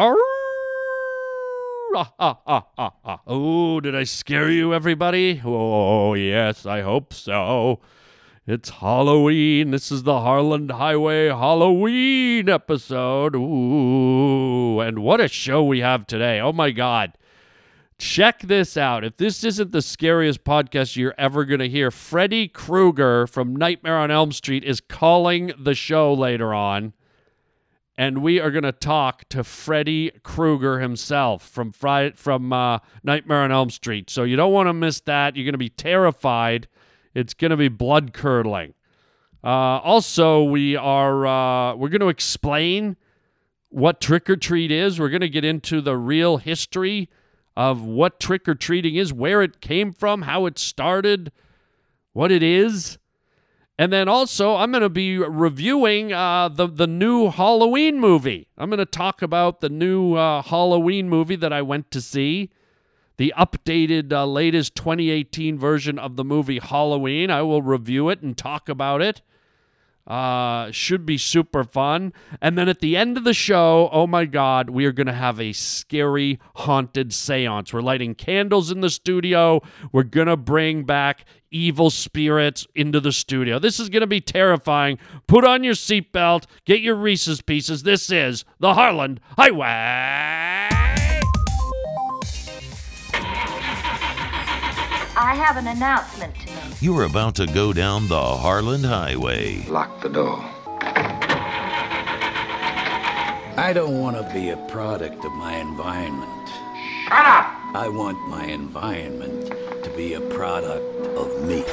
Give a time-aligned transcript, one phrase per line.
[0.00, 0.16] Arr!
[1.94, 3.20] Ah, ah, ah.
[3.26, 5.42] Oh, did I scare you, everybody?
[5.44, 7.80] Oh, yes, I hope so.
[8.46, 9.72] It's Halloween.
[9.72, 13.36] This is the Harland Highway Halloween episode.
[13.36, 16.40] Ooh, and what a show we have today.
[16.40, 17.18] Oh, my God.
[17.98, 19.04] Check this out.
[19.04, 23.98] If this isn't the scariest podcast you're ever going to hear, Freddy Krueger from Nightmare
[23.98, 26.94] on Elm Street is calling the show later on.
[28.00, 33.42] And we are going to talk to Freddy Krueger himself from Friday, from uh, Nightmare
[33.42, 34.08] on Elm Street.
[34.08, 35.36] So you don't want to miss that.
[35.36, 36.66] You're going to be terrified.
[37.12, 38.72] It's going to be blood curdling.
[39.44, 42.96] Uh, also, we are uh, we're going to explain
[43.68, 44.98] what trick or treat is.
[44.98, 47.10] We're going to get into the real history
[47.54, 51.32] of what trick or treating is, where it came from, how it started,
[52.14, 52.96] what it is.
[53.80, 58.46] And then also, I'm going to be reviewing uh, the the new Halloween movie.
[58.58, 62.50] I'm going to talk about the new uh, Halloween movie that I went to see,
[63.16, 67.30] the updated uh, latest 2018 version of the movie Halloween.
[67.30, 69.22] I will review it and talk about it.
[70.06, 72.12] Uh, should be super fun.
[72.42, 75.12] And then at the end of the show, oh my God, we are going to
[75.14, 77.72] have a scary haunted seance.
[77.72, 79.62] We're lighting candles in the studio.
[79.92, 83.58] We're going to bring back evil spirits into the studio.
[83.58, 84.98] This is going to be terrifying.
[85.26, 87.82] Put on your seatbelt, get your Reese's pieces.
[87.82, 90.70] This is the Harland Highway.
[95.16, 96.80] I have an announcement to make.
[96.82, 99.66] You're about to go down the Harland Highway.
[99.68, 100.42] Lock the door.
[103.56, 106.48] I don't want to be a product of my environment.
[107.04, 107.52] Shut up!
[107.74, 109.48] I want my environment
[109.84, 111.64] to be a product of me.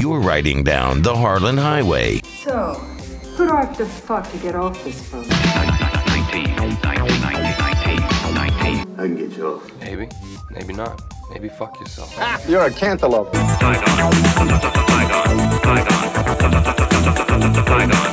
[0.00, 2.20] You're riding down the Harland Highway.
[2.42, 2.74] So,
[3.36, 5.26] who do I have to fuck to get off this boat?
[8.96, 9.80] I can get you off.
[9.80, 10.08] Maybe,
[10.50, 11.02] maybe not.
[11.30, 12.14] Maybe fuck yourself.
[12.18, 13.34] Ah, You're a cantaloupe.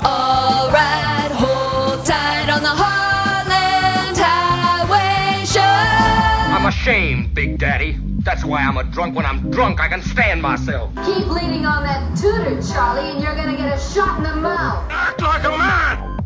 [0.03, 5.61] Alright, hold tight on the Harland Highway Show.
[5.61, 7.97] I'm ashamed, Big Daddy.
[8.23, 9.15] That's why I'm a drunk.
[9.15, 10.93] When I'm drunk, I can stand myself.
[11.05, 14.85] Keep leaning on that tutor, Charlie, and you're gonna get a shot in the mouth.
[14.91, 16.19] Act like a man!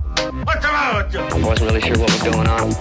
[0.44, 1.22] What's the matter with you?
[1.22, 2.74] I wasn't really sure what was going on.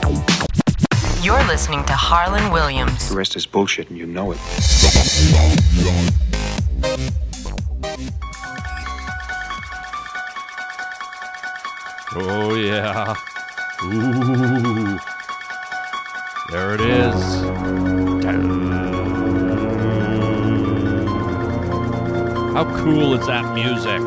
[1.23, 3.09] You're listening to Harland Williams.
[3.09, 4.39] The rest is bullshit and you know it.
[12.17, 13.15] Oh, yeah.
[13.85, 14.99] Ooh.
[16.51, 17.64] There it is.
[22.55, 24.01] How cool is that music?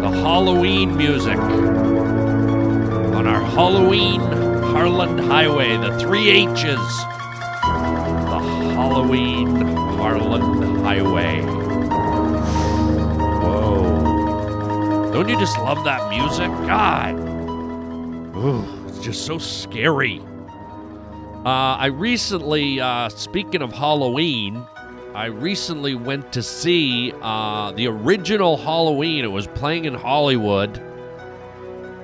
[0.00, 1.36] The Halloween music.
[1.36, 6.64] On our Halloween Harland Highway, the three H's.
[6.64, 8.40] The
[8.72, 9.66] Halloween
[9.98, 11.42] Harland Highway.
[13.42, 15.12] Whoa.
[15.12, 16.48] Don't you just love that music?
[16.66, 17.18] God.
[18.34, 20.22] Ooh, it's just so scary.
[21.44, 24.66] Uh, I recently, uh, speaking of Halloween,
[25.14, 29.24] I recently went to see uh, the original Halloween.
[29.24, 30.76] It was playing in Hollywood,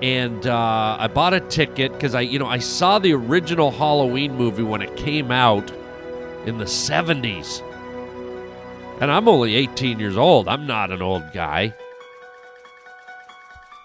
[0.01, 4.37] and uh, I bought a ticket because I, you know, I saw the original Halloween
[4.37, 5.73] movie when it came out
[6.47, 7.63] in the '70s,
[9.01, 10.47] and I'm only 18 years old.
[10.47, 11.75] I'm not an old guy.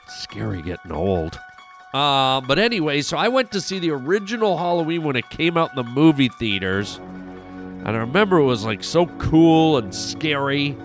[0.07, 1.40] Scary getting old.
[1.96, 5.72] Uh, but anyway, so I went to see the original Halloween when it came out
[5.72, 7.00] in the movie theaters.
[7.85, 10.75] And I remember it was like so cool and scary.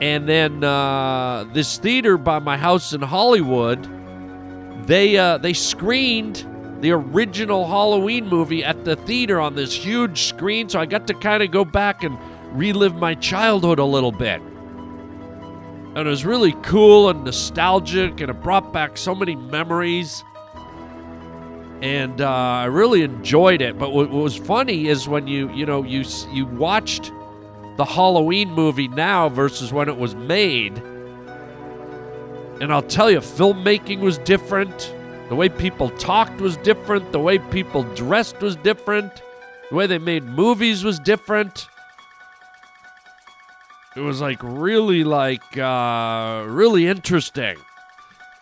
[0.00, 3.88] And then uh, this theater by my house in Hollywood,
[4.86, 6.46] they uh, they screened
[6.80, 10.68] the original Halloween movie at the theater on this huge screen.
[10.68, 12.16] So I got to kind of go back and
[12.52, 14.40] relive my childhood a little bit.
[15.96, 20.22] And it was really cool and nostalgic, and it brought back so many memories
[21.82, 23.78] and uh, I really enjoyed it.
[23.78, 27.12] But what, was funny is when you you know you you watched
[27.76, 30.78] the Halloween movie now versus when it was made,
[32.60, 34.94] and I'll tell you, filmmaking was different.
[35.28, 37.12] The way people talked was different.
[37.12, 39.22] The way people dressed was different.
[39.68, 41.68] The way they made movies was different.
[43.94, 47.56] It was like really like uh, really interesting.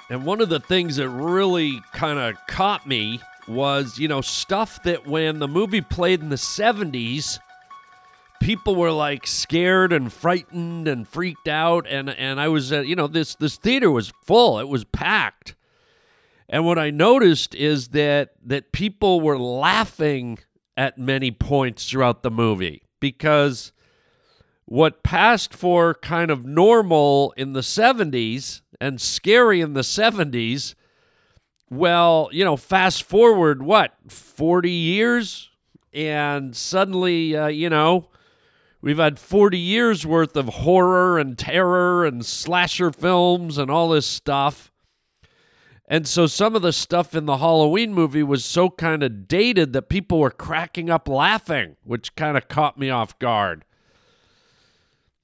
[0.08, 4.82] And one of the things that really kind of caught me was, you know, stuff
[4.84, 7.38] that when the movie played in the 70s,
[8.40, 12.94] people were like scared and frightened and freaked out and and I was uh, you
[12.94, 14.58] know this this theater was full.
[14.58, 15.54] It was packed.
[16.48, 20.38] And what I noticed is that that people were laughing
[20.76, 23.72] at many points throughout the movie because
[24.66, 30.74] what passed for kind of normal in the 70s and scary in the 70s
[31.68, 35.50] well, you know, fast forward what, 40 years
[35.92, 38.08] and suddenly uh, you know,
[38.80, 44.06] we've had 40 years worth of horror and terror and slasher films and all this
[44.06, 44.70] stuff.
[45.88, 49.72] And so some of the stuff in the Halloween movie was so kind of dated
[49.72, 53.64] that people were cracking up laughing, which kind of caught me off guard.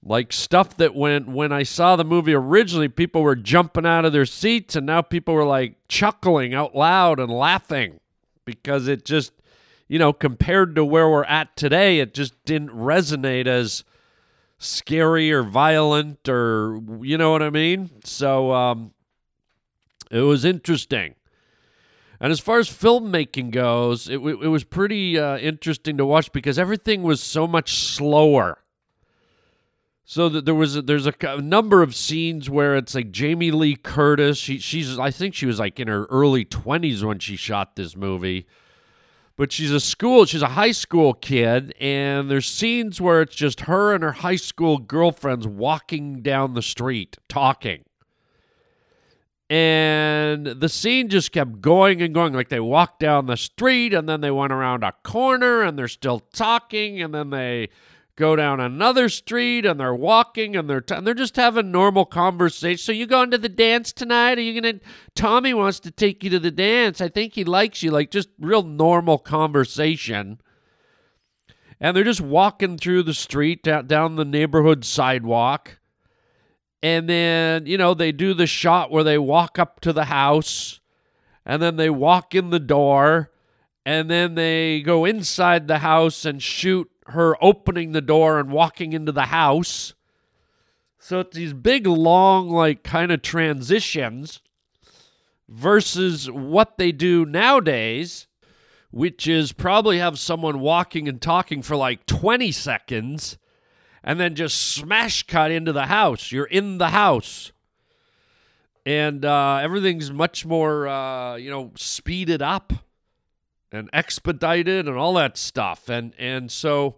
[0.05, 4.13] Like stuff that when when I saw the movie originally, people were jumping out of
[4.13, 8.01] their seats and now people were like chuckling out loud and laughing
[8.45, 9.33] because it just
[9.87, 13.85] you know, compared to where we're at today, it just didn't resonate as
[14.59, 17.91] scary or violent or you know what I mean?
[18.05, 18.93] So um
[20.11, 21.15] it was interesting.
[22.21, 26.57] And as far as filmmaking goes, it, it was pretty uh, interesting to watch because
[26.57, 28.59] everything was so much slower.
[30.05, 33.53] So that there was a, there's a, a, number of scenes where it's like Jamie
[33.53, 34.37] Lee Curtis.
[34.37, 37.97] She, she's I think she was like in her early 20s when she shot this
[37.97, 38.47] movie.
[39.37, 43.61] But she's a school, she's a high school kid, and there's scenes where it's just
[43.61, 47.85] her and her high school girlfriends walking down the street talking
[49.53, 54.09] and the scene just kept going and going like they walked down the street and
[54.09, 57.69] then they went around a corner and they're still talking and then they
[58.17, 62.79] go down another street and they're walking and they're t- they're just having normal conversation
[62.79, 64.39] so you going to the dance tonight?
[64.39, 64.81] Are you gonna
[65.15, 67.01] tommy wants to take you to the dance.
[67.01, 70.41] I think he likes you like just real normal conversation.
[71.81, 75.81] And they're just walking through the street down, down the neighborhood sidewalk.
[76.81, 80.81] And then, you know, they do the shot where they walk up to the house
[81.45, 83.31] and then they walk in the door
[83.85, 88.93] and then they go inside the house and shoot her opening the door and walking
[88.93, 89.95] into the house.
[90.99, 94.41] So it's these big, long, like kind of transitions
[95.49, 98.27] versus what they do nowadays,
[98.91, 103.39] which is probably have someone walking and talking for like 20 seconds
[104.05, 106.33] and then just smash cut into the house.
[106.33, 107.53] You're in the house.
[108.85, 112.73] And uh, everything's much more, uh, you know, speeded up
[113.73, 115.89] and expedited and all that stuff.
[115.89, 116.97] And and so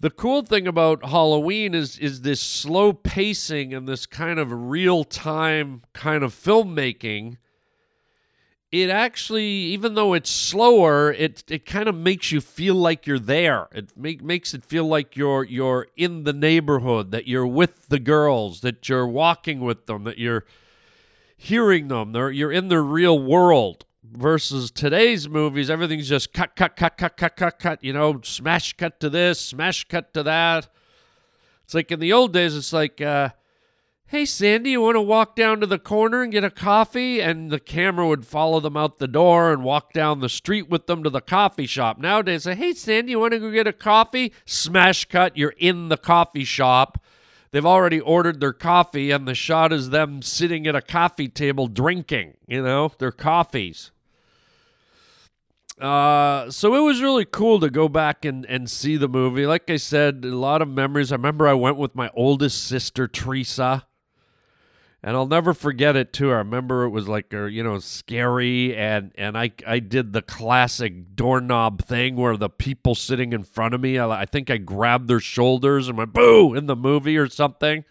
[0.00, 5.04] the cool thing about Halloween is is this slow pacing and this kind of real
[5.04, 7.38] time kind of filmmaking
[8.70, 13.18] it actually, even though it's slower, it it kind of makes you feel like you're
[13.18, 13.66] there.
[13.72, 17.98] It make, makes it feel like you're you're in the neighborhood, that you're with the
[17.98, 20.44] girls, that you're walking with them, that you're
[21.38, 23.84] hearing them, they're, you're in the real world.
[24.12, 27.84] Versus today's movies, everything's just cut, cut, cut, cut, cut, cut, cut.
[27.84, 30.68] You know, smash cut to this, smash cut to that.
[31.64, 33.00] It's like in the old days, it's like.
[33.00, 33.30] Uh,
[34.10, 37.20] Hey, Sandy, you want to walk down to the corner and get a coffee?
[37.20, 40.86] And the camera would follow them out the door and walk down the street with
[40.86, 41.98] them to the coffee shop.
[41.98, 44.32] Nowadays, say, Hey, Sandy, you want to go get a coffee?
[44.46, 47.04] Smash cut, you're in the coffee shop.
[47.50, 51.66] They've already ordered their coffee, and the shot is them sitting at a coffee table
[51.66, 53.90] drinking, you know, their coffees.
[55.80, 59.46] Uh, so it was really cool to go back and, and see the movie.
[59.46, 61.12] Like I said, a lot of memories.
[61.12, 63.86] I remember I went with my oldest sister, Teresa
[65.02, 66.30] and I'll never forget it too.
[66.32, 70.22] I remember it was like uh, you know scary, and and I I did the
[70.22, 74.56] classic doorknob thing where the people sitting in front of me, I, I think I
[74.56, 77.84] grabbed their shoulders and went boo in the movie or something.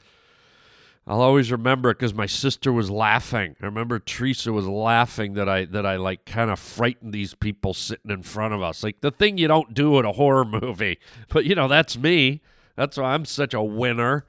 [1.07, 3.55] I'll always remember it because my sister was laughing.
[3.61, 7.73] I remember Teresa was laughing that I that I like kind of frightened these people
[7.73, 10.99] sitting in front of us, like the thing you don't do in a horror movie.
[11.29, 12.41] But you know that's me.
[12.75, 14.25] That's why I'm such a winner.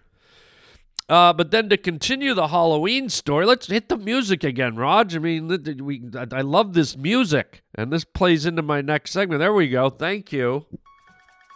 [1.08, 5.16] Uh, but then to continue the Halloween story, let's hit the music again, Raj.
[5.16, 5.48] I mean,
[5.82, 9.38] we, I love this music, and this plays into my next segment.
[9.38, 9.88] There we go.
[9.88, 10.66] Thank you.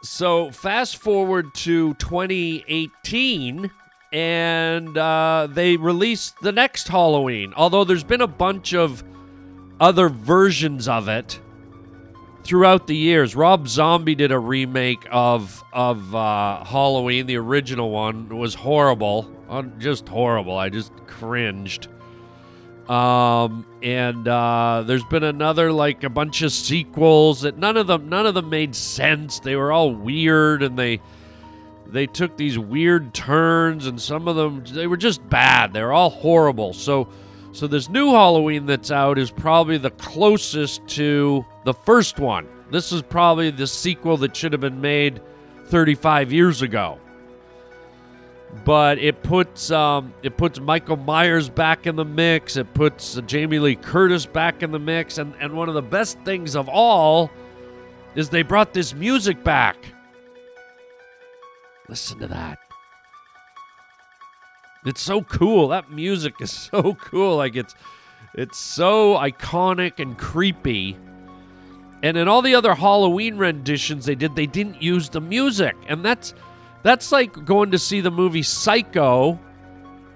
[0.02, 3.70] So, fast forward to 2018,
[4.12, 7.54] and uh, they released the next Halloween.
[7.56, 9.02] Although there's been a bunch of
[9.80, 11.40] other versions of it
[12.44, 13.34] throughout the years.
[13.34, 17.26] Rob Zombie did a remake of of uh, Halloween.
[17.26, 19.30] The original one was horrible,
[19.78, 20.56] just horrible.
[20.56, 21.88] I just cringed.
[22.88, 28.08] Um, and uh, there's been another like a bunch of sequels that none of them
[28.08, 29.40] none of them made sense.
[29.40, 31.00] They were all weird and they
[31.92, 35.72] they took these weird turns and some of them they were just bad.
[35.72, 36.72] They were all horrible.
[36.72, 37.08] So
[37.52, 42.48] So this new Halloween that's out is probably the closest to the first one.
[42.70, 45.20] This is probably the sequel that should have been made
[45.66, 46.98] 35 years ago.
[48.64, 52.56] But it puts um, it puts Michael Myers back in the mix.
[52.56, 55.82] It puts uh, Jamie Lee Curtis back in the mix, and and one of the
[55.82, 57.30] best things of all
[58.14, 59.91] is they brought this music back.
[61.88, 62.58] Listen to that.
[64.84, 65.68] It's so cool.
[65.68, 67.36] That music is so cool.
[67.36, 67.74] Like it's
[68.34, 70.96] it's so iconic and creepy.
[72.02, 75.76] And in all the other Halloween renditions they did, they didn't use the music.
[75.86, 76.34] And that's
[76.82, 79.38] that's like going to see the movie Psycho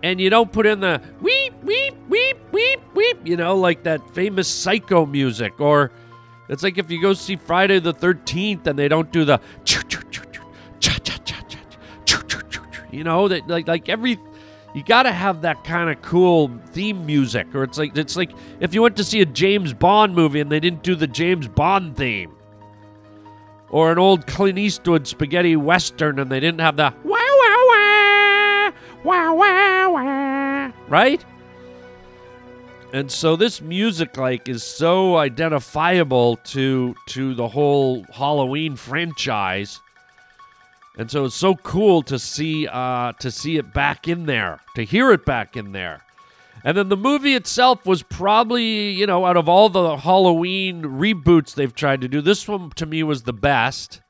[0.03, 4.15] and you don't put in the weep weep weep weep weep, you know, like that
[4.15, 5.93] famous Psycho music or
[6.49, 9.41] it's like if you go see Friday the 13th and they don't do the
[12.91, 14.19] you know, that like like every
[14.75, 18.31] you got to have that kind of cool theme music or it's like it's like
[18.61, 21.49] if you went to see a James Bond movie and they didn't do the James
[21.49, 22.35] Bond theme
[23.71, 28.73] or an old Clint Eastwood spaghetti western and they didn't have the wow wow wow
[29.05, 31.25] wow wow wow right?
[32.93, 39.81] And so this music like is so identifiable to to the whole Halloween franchise
[40.97, 44.85] and so it's so cool to see uh, to see it back in there, to
[44.85, 46.03] hear it back in there.
[46.65, 51.55] And then the movie itself was probably, you know, out of all the Halloween reboots
[51.55, 54.01] they've tried to do, this one to me was the best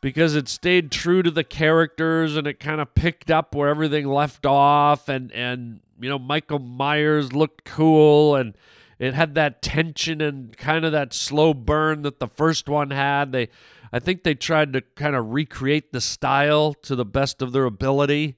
[0.00, 4.06] because it stayed true to the characters and it kind of picked up where everything
[4.06, 8.54] left off and and you know Michael Myers looked cool and
[8.98, 13.32] it had that tension and kind of that slow burn that the first one had.
[13.32, 13.48] They
[13.92, 17.64] I think they tried to kind of recreate the style to the best of their
[17.64, 18.36] ability.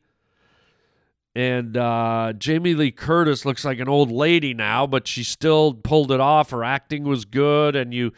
[1.37, 6.11] And uh, Jamie Lee Curtis looks like an old lady now, but she still pulled
[6.11, 6.51] it off.
[6.51, 8.13] Her acting was good, and you,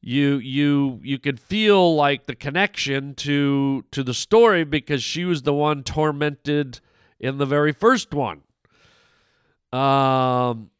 [0.00, 5.42] you, you, you could feel like the connection to to the story because she was
[5.42, 6.80] the one tormented
[7.18, 8.42] in the very first one.
[9.72, 10.70] Um,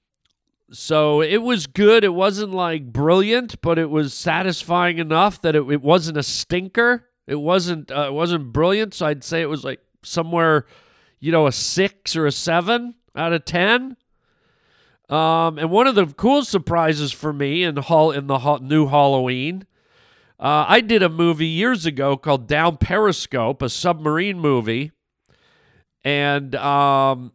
[0.73, 2.05] so it was good.
[2.05, 7.09] It wasn't like brilliant, but it was satisfying enough that it, it wasn't a stinker.
[7.27, 8.95] It wasn't uh, it wasn't brilliant.
[8.95, 10.67] So I'd say it was like somewhere,
[11.19, 13.97] you know, a six or a seven out of ten.
[15.09, 18.87] Um, and one of the cool surprises for me in hall in the ha- new
[18.87, 19.67] Halloween,
[20.39, 24.93] uh, I did a movie years ago called Down Periscope, a submarine movie,
[26.05, 27.33] and um,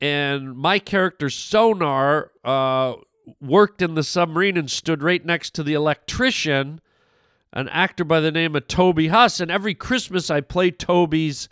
[0.00, 2.94] and my character Sonar uh,
[3.40, 6.80] worked in the submarine and stood right next to the electrician,
[7.52, 9.40] an actor by the name of Toby Huss.
[9.40, 11.48] And every Christmas, I play Toby's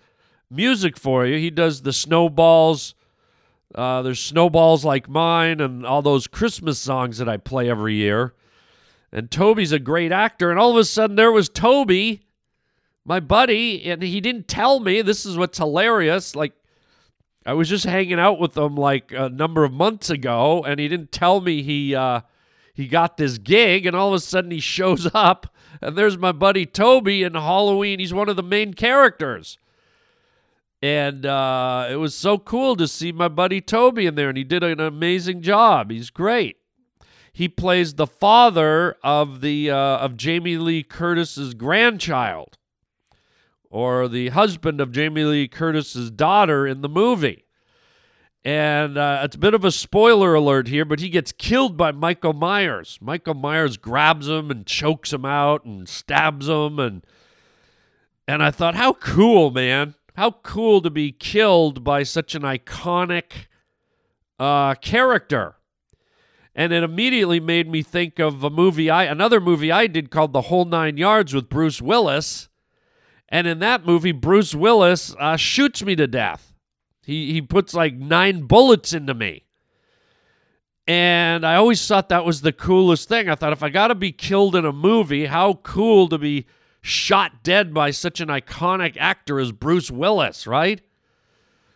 [0.50, 1.38] music for you.
[1.38, 2.94] He does the snowballs.
[3.74, 8.34] Uh, there's snowballs like mine and all those Christmas songs that I play every year.
[9.12, 10.50] And Toby's a great actor.
[10.50, 12.22] And all of a sudden, there was Toby,
[13.04, 15.02] my buddy, and he didn't tell me.
[15.02, 16.36] This is what's hilarious.
[16.36, 16.52] Like,
[17.46, 20.88] I was just hanging out with him like a number of months ago, and he
[20.88, 22.22] didn't tell me he uh,
[22.74, 26.32] he got this gig, and all of a sudden he shows up, and there's my
[26.32, 28.00] buddy Toby in Halloween.
[28.00, 29.58] He's one of the main characters,
[30.82, 34.44] and uh, it was so cool to see my buddy Toby in there, and he
[34.44, 35.92] did an amazing job.
[35.92, 36.56] He's great.
[37.32, 42.58] He plays the father of the uh, of Jamie Lee Curtis's grandchild
[43.76, 47.44] or the husband of Jamie Lee Curtis's daughter in the movie.
[48.42, 51.92] And uh, it's a bit of a spoiler alert here, but he gets killed by
[51.92, 52.98] Michael Myers.
[53.02, 57.04] Michael Myers grabs him and chokes him out and stabs him, and
[58.26, 59.94] and I thought, how cool, man!
[60.16, 63.48] How cool to be killed by such an iconic
[64.38, 65.56] uh, character.
[66.54, 70.32] And it immediately made me think of a movie I another movie I did called
[70.32, 72.48] The Whole Nine Yards with Bruce Willis
[73.28, 76.54] and in that movie, Bruce Willis uh, shoots me to death.
[77.02, 79.44] He, he puts like nine bullets into me.
[80.86, 83.28] And I always thought that was the coolest thing.
[83.28, 86.46] I thought if I got to be killed in a movie, how cool to be
[86.80, 90.80] shot dead by such an iconic actor as Bruce Willis, right?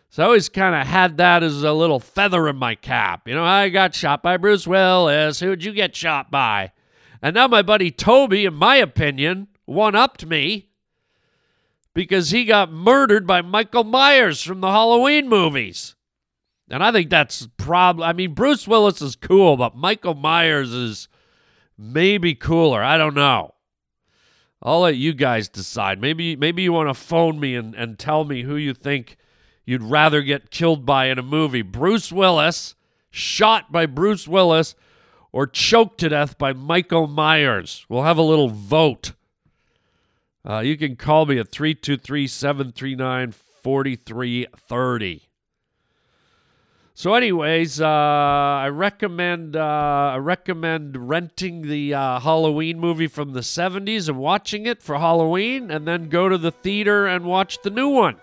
[0.09, 3.27] So I always kind of had that as a little feather in my cap.
[3.27, 5.41] You know, I got shot by Bruce Willis.
[5.41, 6.71] Who'd you get shot by?
[7.21, 10.70] And now my buddy Toby, in my opinion, one upped me
[11.93, 15.95] because he got murdered by Michael Myers from the Halloween movies.
[16.69, 21.09] And I think that's probably, I mean, Bruce Willis is cool, but Michael Myers is
[21.77, 22.81] maybe cooler.
[22.81, 23.55] I don't know.
[24.63, 25.99] I'll let you guys decide.
[25.99, 29.17] Maybe maybe you want to phone me and, and tell me who you think
[29.65, 31.63] you'd rather get killed by in a movie.
[31.63, 32.75] Bruce Willis
[33.11, 34.75] shot by Bruce Willis,
[35.31, 37.85] or choked to death by Michael Myers.
[37.89, 39.13] We'll have a little vote.
[40.47, 45.27] Uh, you can call me at 323 739 4330.
[46.93, 53.39] So, anyways, uh, I recommend uh, I recommend renting the uh, Halloween movie from the
[53.39, 57.69] '70s and watching it for Halloween, and then go to the theater and watch the
[57.69, 58.17] new one.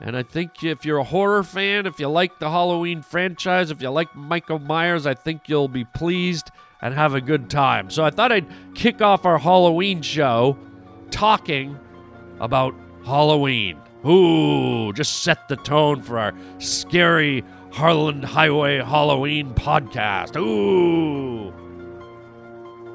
[0.00, 3.82] And I think if you're a horror fan, if you like the Halloween franchise, if
[3.82, 6.50] you like Michael Myers, I think you'll be pleased
[6.80, 7.90] and have a good time.
[7.90, 10.56] So I thought I'd kick off our Halloween show
[11.10, 11.78] talking
[12.40, 12.74] about
[13.04, 13.78] Halloween.
[14.06, 20.36] Ooh, just set the tone for our scary Harland Highway Halloween podcast.
[20.36, 21.52] Ooh.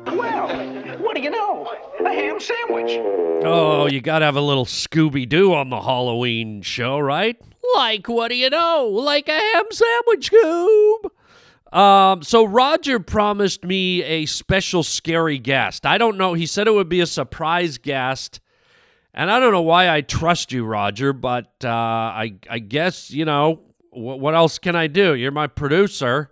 [0.07, 1.71] Well, what do you know?
[1.99, 2.99] A ham sandwich.
[3.43, 7.37] Oh, you gotta have a little Scooby Doo on the Halloween show, right?
[7.75, 8.87] Like, what do you know?
[8.91, 11.09] Like a ham sandwich, Scoob.
[11.71, 15.85] Um, so Roger promised me a special scary guest.
[15.85, 16.33] I don't know.
[16.33, 18.39] He said it would be a surprise guest.
[19.13, 23.25] And I don't know why I trust you, Roger, but uh, I, I guess, you
[23.25, 25.15] know, wh- what else can I do?
[25.15, 26.31] You're my producer.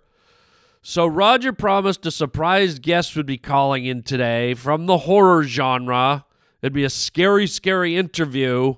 [0.82, 6.26] So Roger promised a surprise guest would be calling in today from the horror genre.
[6.60, 8.74] It'd be a scary, scary interview.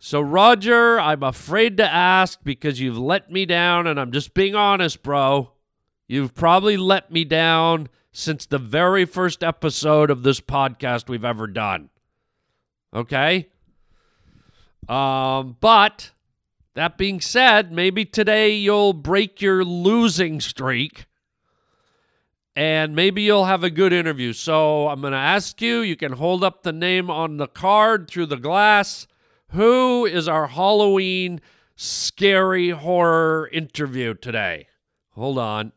[0.00, 4.54] So, Roger, I'm afraid to ask because you've let me down, and I'm just being
[4.54, 5.52] honest, bro.
[6.08, 11.46] You've probably let me down since the very first episode of this podcast we've ever
[11.46, 11.90] done.
[12.94, 13.50] Okay?
[14.88, 16.12] Um, but
[16.74, 21.04] that being said, maybe today you'll break your losing streak
[22.56, 24.32] and maybe you'll have a good interview.
[24.32, 28.08] So I'm going to ask you, you can hold up the name on the card
[28.08, 29.06] through the glass.
[29.50, 31.42] Who is our Halloween
[31.76, 34.68] scary horror interview today?
[35.10, 35.72] Hold on.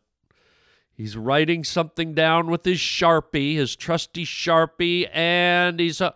[0.94, 6.16] He's writing something down with his Sharpie, his trusty Sharpie, and he's a.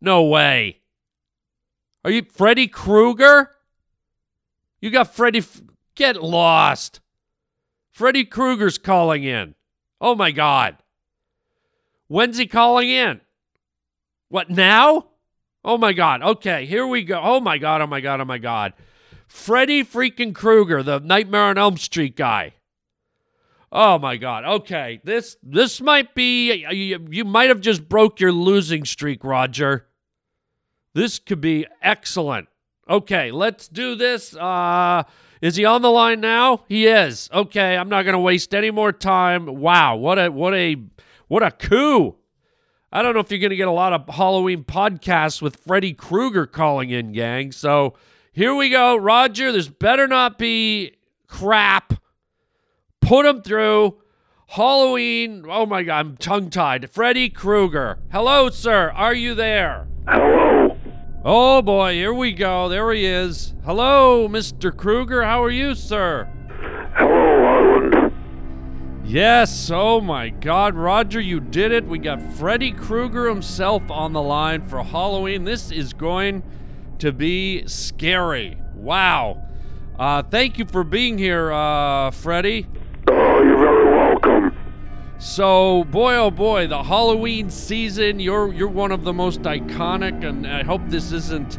[0.00, 0.80] No way.
[2.04, 3.50] Are you Freddy Krueger?
[4.80, 5.42] You got Freddy.
[5.94, 7.00] Get lost.
[7.90, 9.54] Freddy Krueger's calling in.
[10.00, 10.78] Oh my God.
[12.08, 13.20] When's he calling in?
[14.28, 15.08] What now?
[15.64, 16.22] Oh my God.
[16.22, 17.20] Okay, here we go.
[17.22, 17.82] Oh my God.
[17.82, 18.20] Oh my God.
[18.20, 18.72] Oh my God.
[19.28, 22.54] Freddy freaking Krueger, the Nightmare on Elm Street guy.
[23.72, 24.44] Oh my God.
[24.44, 29.86] Okay, this this might be you, you might have just broke your losing streak, Roger.
[30.94, 32.48] This could be excellent.
[32.88, 34.34] Okay, let's do this.
[34.34, 35.04] Uh
[35.40, 36.64] is he on the line now?
[36.68, 37.30] He is.
[37.32, 39.46] Okay, I'm not going to waste any more time.
[39.46, 40.76] Wow, what a what a
[41.28, 42.16] what a coup.
[42.92, 45.94] I don't know if you're going to get a lot of Halloween podcasts with Freddy
[45.94, 47.52] Krueger calling in, gang.
[47.52, 47.94] So,
[48.32, 48.96] here we go.
[48.96, 50.96] Roger, this better not be
[51.28, 51.94] crap.
[53.10, 53.96] Put him through.
[54.50, 55.44] Halloween.
[55.48, 56.88] Oh my god, I'm tongue tied.
[56.90, 57.98] Freddy Krueger.
[58.12, 58.92] Hello, sir.
[58.92, 59.88] Are you there?
[60.06, 60.78] Hello.
[61.24, 62.68] Oh boy, here we go.
[62.68, 63.52] There he is.
[63.64, 64.70] Hello, Mr.
[64.76, 65.24] Krueger.
[65.24, 66.30] How are you, sir?
[66.94, 68.12] Hello.
[69.02, 69.72] Yes.
[69.74, 71.84] Oh my God, Roger, you did it.
[71.84, 75.42] We got Freddy Krueger himself on the line for Halloween.
[75.42, 76.44] This is going
[77.00, 78.56] to be scary.
[78.76, 79.48] Wow.
[79.98, 82.68] Uh, thank you for being here, uh, Freddy.
[85.20, 88.20] So, boy, oh boy, the Halloween season.
[88.20, 91.58] You're you're one of the most iconic, and I hope this isn't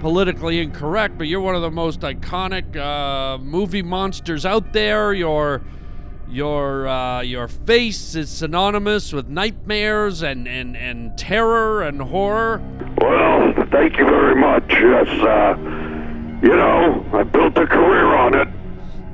[0.00, 5.14] politically incorrect, but you're one of the most iconic uh, movie monsters out there.
[5.14, 5.62] Your
[6.28, 12.60] your uh, your face is synonymous with nightmares and, and, and terror and horror.
[12.98, 14.64] Well, thank you very much.
[14.68, 15.56] Yes, uh,
[16.42, 18.59] you know, I built a career on it.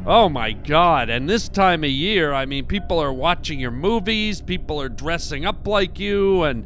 [0.09, 1.11] Oh my God.
[1.11, 5.45] And this time of year, I mean, people are watching your movies, people are dressing
[5.45, 6.65] up like you, and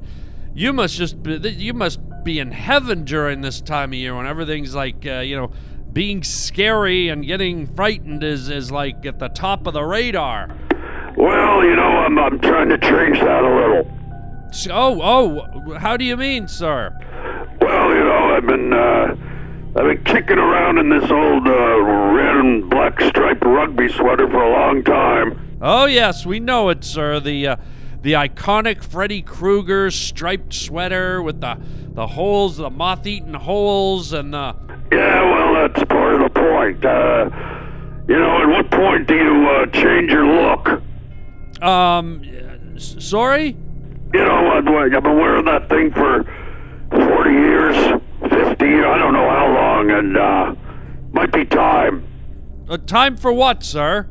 [0.55, 4.27] you must just be, you must be in heaven during this time of year when
[4.27, 5.51] everything's like, uh, you know,
[5.91, 10.55] being scary and getting frightened is, is like at the top of the radar.
[11.17, 13.91] Well, you know, I'm, I'm trying to change that a little.
[14.69, 16.95] Oh, oh, how do you mean, sir?
[17.63, 19.17] Well, you know, I've been, uh,
[19.77, 24.43] I've been kicking around in this old uh, red and black striped rugby sweater for
[24.43, 25.59] a long time.
[25.63, 27.21] Oh yes, we know it, sir.
[27.21, 27.57] The uh,
[28.03, 31.59] the iconic Freddy Krueger striped sweater with the
[31.93, 34.57] the holes, the moth-eaten holes, and the
[34.91, 36.85] Yeah, well, that's part of the point.
[36.85, 37.31] Uh,
[38.09, 40.83] you know, at what point do you uh, change your look?
[41.63, 42.25] um.
[42.77, 43.57] Sorry.
[44.15, 46.25] You know, I've, I've been wearing that thing for
[46.91, 48.01] 40 years,
[48.61, 50.55] 50, I don't know how long, and uh,
[51.13, 52.07] might be time.
[52.69, 54.07] Uh, time for what, sir?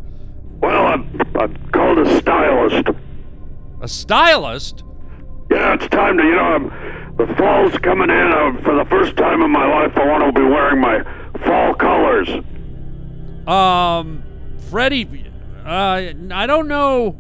[0.60, 2.90] Well, I'm, I'm called a stylist.
[3.82, 4.84] A stylist?
[5.52, 8.34] Yeah, it's time to, you know, I'm, the fall's coming in.
[8.34, 11.04] Uh, for the first time in my life, I want to be wearing my
[11.46, 12.30] fall colors.
[13.48, 14.24] Um,
[14.70, 15.32] Freddy,
[15.64, 17.20] uh, I don't know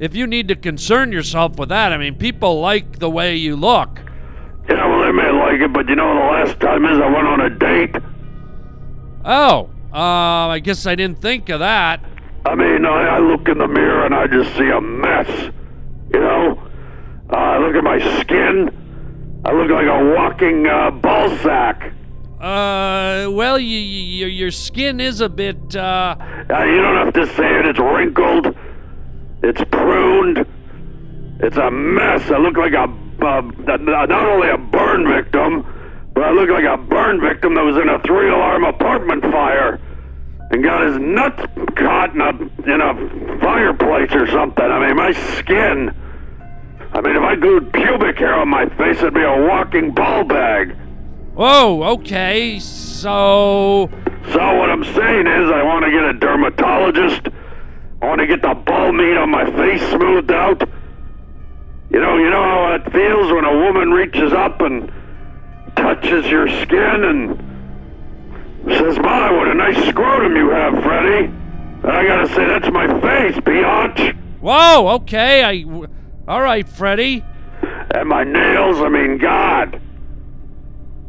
[0.00, 1.92] if you need to concern yourself with that.
[1.92, 4.00] I mean, people like the way you look.
[4.68, 5.21] Yeah, well, they may
[5.52, 7.96] like it, but you know, the last time is I went on a date.
[9.24, 12.02] Oh, uh, I guess I didn't think of that.
[12.44, 15.28] I mean, I, I look in the mirror and I just see a mess.
[16.12, 16.70] You know,
[17.30, 18.70] uh, I look at my skin.
[19.44, 21.92] I look like a walking uh, ball sack.
[22.40, 26.16] Uh, well, you, you, your skin is a bit, uh...
[26.18, 26.64] uh...
[26.64, 27.66] You don't have to say it.
[27.66, 28.56] It's wrinkled.
[29.44, 30.44] It's pruned.
[31.40, 32.30] It's a mess.
[32.30, 33.40] I look like a, uh,
[33.78, 35.64] not only a burn victim,
[36.14, 39.80] but I look like a burn victim that was in a three-alarm apartment fire
[40.50, 41.42] and got his nuts
[41.76, 42.30] caught in a,
[42.72, 44.64] in a fireplace or something.
[44.64, 45.94] I mean, my skin...
[46.94, 50.24] I mean, if I glued pubic hair on my face, it'd be a walking ball
[50.24, 50.76] bag.
[51.34, 53.88] Whoa, okay, so.
[54.30, 57.28] So, what I'm saying is, I want to get a dermatologist.
[58.02, 60.68] I want to get the ball meat on my face smoothed out.
[61.92, 64.90] You know, you know how it feels when a woman reaches up and
[65.76, 67.38] touches your skin and
[68.66, 71.26] says, My, what a nice scrotum you have, Freddy.
[71.26, 74.16] And I gotta say, that's my face, biatch.
[74.40, 75.64] Whoa, okay, I.
[76.26, 77.24] All right, Freddy.
[77.94, 79.80] And my nails, I mean, God.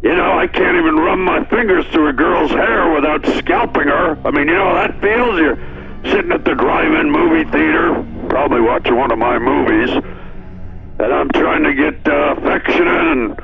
[0.02, 4.20] You know, I can't even run my fingers through a girl's hair without scalping her.
[4.26, 5.40] I mean, you know how that feels?
[5.40, 5.56] You're
[6.04, 9.90] sitting at the drive-in movie theater, probably watching one of my movies,
[11.04, 13.40] and I'm trying to get uh, affectionate and,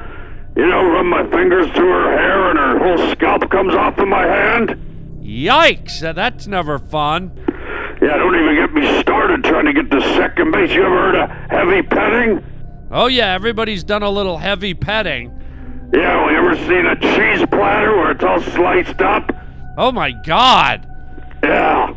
[0.55, 4.07] you know, run my fingers through her hair and her whole scalp comes off of
[4.07, 4.77] my hand.
[5.21, 7.31] Yikes, that's never fun.
[8.01, 10.71] Yeah, don't even get me started trying to get to second base.
[10.71, 12.43] You ever heard of heavy petting?
[12.91, 15.35] Oh, yeah, everybody's done a little heavy petting.
[15.93, 19.31] Yeah, well, you ever seen a cheese platter where it's all sliced up?
[19.77, 20.87] Oh my god!
[21.43, 21.95] Yeah.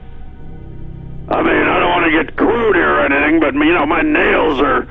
[1.29, 4.03] I mean, I don't want to get crude here or anything, but you know, my
[4.03, 4.89] nails are.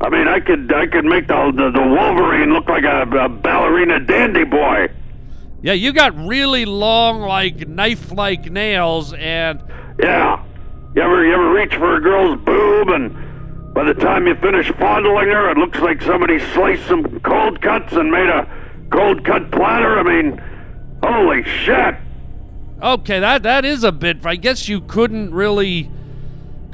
[0.00, 3.28] I mean, I could I could make the the, the Wolverine look like a, a
[3.28, 4.88] ballerina dandy boy.
[5.62, 9.62] Yeah, you got really long, like knife-like nails, and
[9.98, 10.44] yeah.
[10.94, 13.26] You ever you ever reach for a girl's boob and
[13.74, 17.92] by the time you finish fondling her, it looks like somebody sliced some cold cuts
[17.92, 18.48] and made a
[18.90, 19.98] cold cut platter.
[19.98, 20.42] I mean,
[21.02, 21.94] holy shit.
[22.82, 24.24] Okay, that that is a bit.
[24.24, 25.90] I guess you couldn't really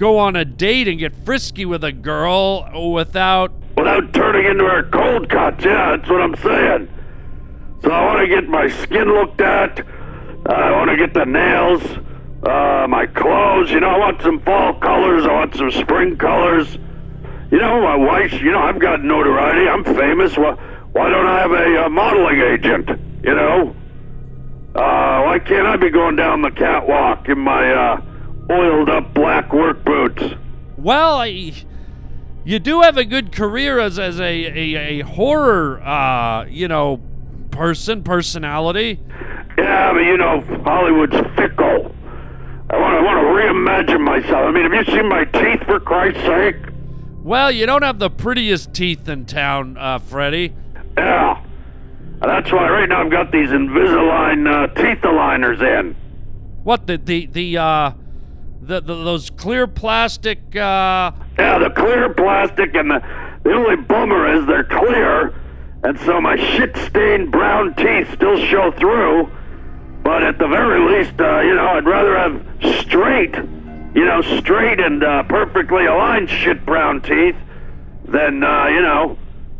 [0.02, 4.82] go on a date and get frisky with a girl without without turning into her
[4.90, 5.64] cold cuts.
[5.64, 6.88] Yeah, that's what I'm saying.
[7.84, 9.86] So I want to get my skin looked at.
[10.46, 11.84] I want to get the nails,
[12.42, 13.70] uh, my clothes.
[13.70, 15.24] You know, I want some fall colors.
[15.24, 16.74] I want some spring colors.
[17.52, 19.68] You know, my wife, you know, I've got notoriety.
[19.68, 20.36] I'm famous.
[20.36, 20.54] Why,
[20.90, 22.88] why don't I have a, uh, modeling agent?
[23.22, 23.76] You know?
[24.74, 28.11] Uh, why can't I be going down the catwalk in my uh,
[28.50, 30.22] oiled up black work boots?
[30.76, 31.52] Well, I,
[32.44, 37.00] you do have a good career as, as a, a, a horror, uh, you know,
[37.50, 39.00] person, personality.
[39.58, 41.94] Yeah, but you know, Hollywood's fickle.
[42.70, 44.46] I want to want to reimagine myself.
[44.46, 46.56] I mean, have you seen my teeth, for Christ's sake?
[47.22, 50.54] Well, you don't have the prettiest teeth in town, uh, Freddy.
[50.96, 51.44] Yeah.
[52.20, 55.94] That's why right now I've got these Invisalign uh, teeth aligners in.
[56.62, 57.92] What the the the uh
[58.62, 63.02] the, the those clear plastic uh Yeah, the clear plastic and the
[63.42, 65.34] the only bummer is they're clear
[65.84, 69.28] and so my shit-stained brown teeth still show through.
[70.04, 72.40] But at the very least, uh, you know, I'd rather have
[72.80, 73.34] straight
[73.94, 77.36] you know, straight and uh, perfectly aligned shit brown teeth
[78.04, 79.18] than, uh, you know,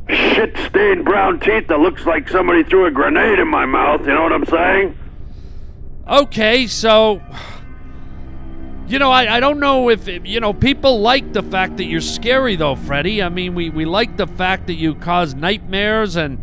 [0.09, 4.01] shit stained brown teeth that looks like somebody threw a grenade in my mouth.
[4.03, 4.99] You know what I'm saying?
[6.09, 7.21] Okay, so.
[8.93, 12.03] You know, I, I don't know if, you know, people like the fact that you're
[12.03, 13.23] scary, though, Freddy.
[13.23, 16.39] I mean, we, we like the fact that you cause nightmares and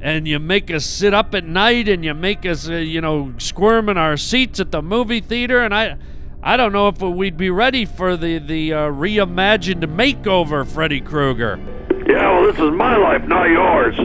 [0.00, 3.34] and you make us sit up at night and you make us, uh, you know,
[3.38, 5.64] squirm in our seats at the movie theater.
[5.64, 5.96] And I,
[6.44, 11.58] I don't know if we'd be ready for the the uh, reimagined makeover, Freddy Krueger.
[12.06, 13.96] Yeah, well, this is my life, not yours.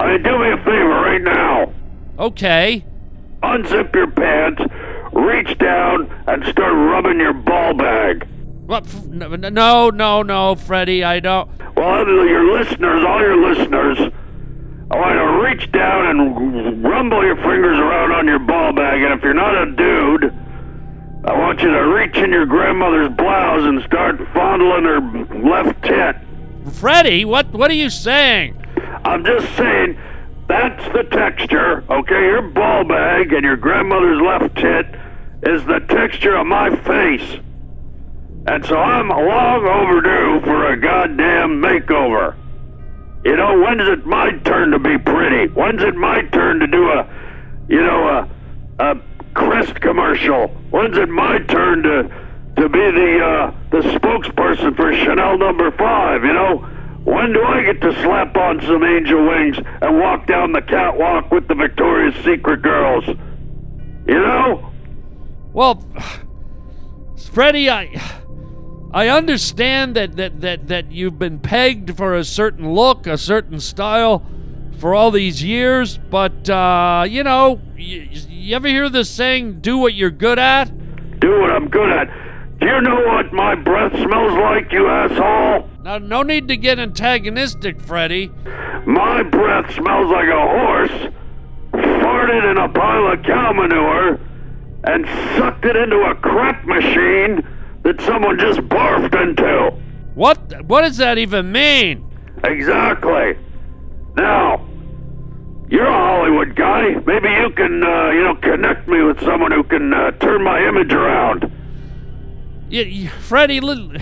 [0.00, 1.74] I mean, do me a favor right now.
[2.18, 2.86] Okay.
[3.42, 4.62] Unzip your pants,
[5.14, 8.28] reach down, and start rubbing your ball bag.
[8.66, 8.86] What?
[9.06, 11.48] No, no, no, Freddy, I don't.
[11.76, 13.98] Well, your listeners, all your listeners,
[14.90, 19.12] I want to reach down and rumble your fingers around on your ball bag, and
[19.12, 20.32] if you're not a dude,
[21.26, 25.00] I want you to reach in your grandmother's blouse and start fondling her
[25.48, 26.16] left tit.
[26.74, 28.62] Freddy, what what are you saying?
[29.04, 29.98] I'm just saying
[30.48, 32.20] that's the texture, okay?
[32.20, 34.86] Your ball bag and your grandmother's left tit
[35.46, 37.38] is the texture of my face.
[38.46, 42.36] And so I'm long overdue for a goddamn makeover.
[43.24, 45.52] You know, when's it my turn to be pretty?
[45.52, 47.08] When's it my turn to do a,
[47.68, 49.00] you know, a, a
[49.32, 50.48] Crest commercial?
[50.70, 52.02] When's it my turn to,
[52.56, 56.68] to be the, uh, the spokesperson for Chanel number five, you know?
[57.04, 61.30] When do I get to slap on some angel wings and walk down the catwalk
[61.30, 63.06] with the Victoria's Secret girls?
[63.06, 64.73] You know?
[65.54, 65.80] Well,
[67.16, 68.00] Freddy, I
[68.92, 73.60] I understand that that that that you've been pegged for a certain look, a certain
[73.60, 74.26] style
[74.78, 79.78] for all these years, but uh, you know, you, you ever hear this saying, "Do
[79.78, 80.72] what you're good at"?
[81.20, 82.08] Do what I'm good at.
[82.58, 85.70] Do you know what my breath smells like, you asshole?
[85.82, 88.32] Now, no need to get antagonistic, Freddy.
[88.86, 91.12] My breath smells like a horse
[91.72, 94.18] farted in a pile of cow manure
[94.84, 97.46] and sucked it into a crap machine
[97.82, 99.70] that someone just barfed into.
[100.14, 100.64] What?
[100.66, 102.10] What does that even mean?
[102.44, 103.36] Exactly.
[104.16, 104.66] Now,
[105.68, 106.94] you're a Hollywood guy.
[107.06, 110.66] Maybe you can, uh, you know, connect me with someone who can uh, turn my
[110.66, 111.50] image around.
[112.68, 113.98] Yeah, yeah, Freddy, li-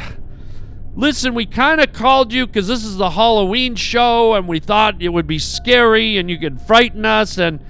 [0.94, 5.00] listen, we kind of called you because this is the Halloween show and we thought
[5.00, 7.38] it would be scary and you could frighten us.
[7.38, 7.60] And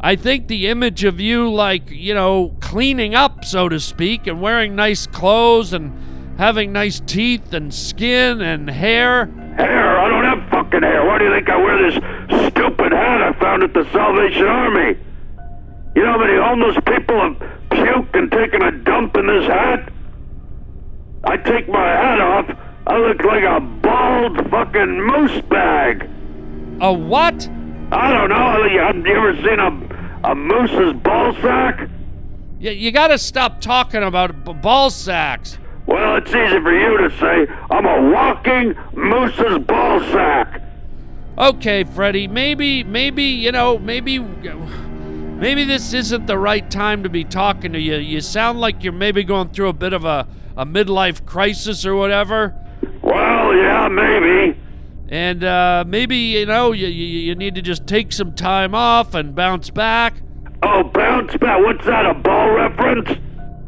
[0.00, 4.40] I think the image of you, like, you know, cleaning up, so to speak, and
[4.40, 9.26] wearing nice clothes and having nice teeth and skin and hair.
[9.56, 9.98] Hair?
[9.98, 11.06] I don't have fucking hair.
[11.06, 11.94] Why do you think I wear this
[12.48, 14.98] stupid hat I found at the Salvation Army?
[15.94, 17.36] You know how many homeless people have
[17.70, 19.90] puked and taken a dump in this hat?
[21.24, 22.50] I take my hat off,
[22.86, 26.08] I look like a bald fucking moose bag.
[26.80, 27.48] A what?
[27.90, 28.36] I don't know.
[28.36, 29.70] Have you ever seen a,
[30.26, 31.88] a moose's ball sack?
[32.58, 35.56] You, you gotta stop talking about b- ball sacks.
[35.86, 37.46] Well, it's easy for you to say.
[37.70, 40.62] I'm a walking moose's ball sack.
[41.38, 47.22] Okay, Freddy, maybe, maybe, you know, maybe, maybe this isn't the right time to be
[47.22, 47.96] talking to you.
[47.96, 51.94] You sound like you're maybe going through a bit of a, a midlife crisis or
[51.94, 52.52] whatever.
[53.02, 54.58] Well, yeah, maybe.
[55.08, 59.14] And uh, maybe, you know, you, you, you need to just take some time off
[59.14, 60.14] and bounce back.
[60.62, 61.60] Oh, bounce back?
[61.60, 63.20] What's that, a ball reference?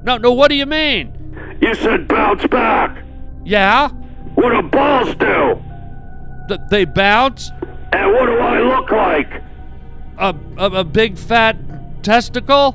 [0.03, 1.13] No, no, what do you mean?
[1.61, 3.05] You said bounce back.
[3.45, 3.89] Yeah?
[4.35, 5.63] What do balls do?
[6.49, 7.51] Th- they bounce?
[7.93, 9.43] And what do I look like?
[10.19, 11.57] A, a, a big fat
[12.03, 12.75] testicle?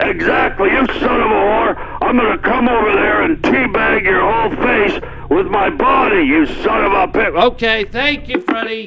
[0.00, 1.98] Exactly, you son of a whore.
[2.02, 6.84] I'm gonna come over there and teabag your whole face with my body, you son
[6.84, 7.34] of a pit.
[7.34, 8.86] Okay, thank you, Freddy.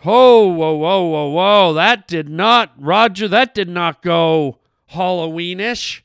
[0.00, 1.72] Whoa, whoa, whoa, whoa, whoa.
[1.72, 4.58] That did not, Roger, that did not go
[4.92, 6.02] Halloweenish.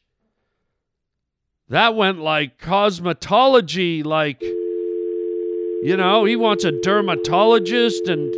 [1.70, 8.34] That went like cosmetology, like, you know, he wants a dermatologist and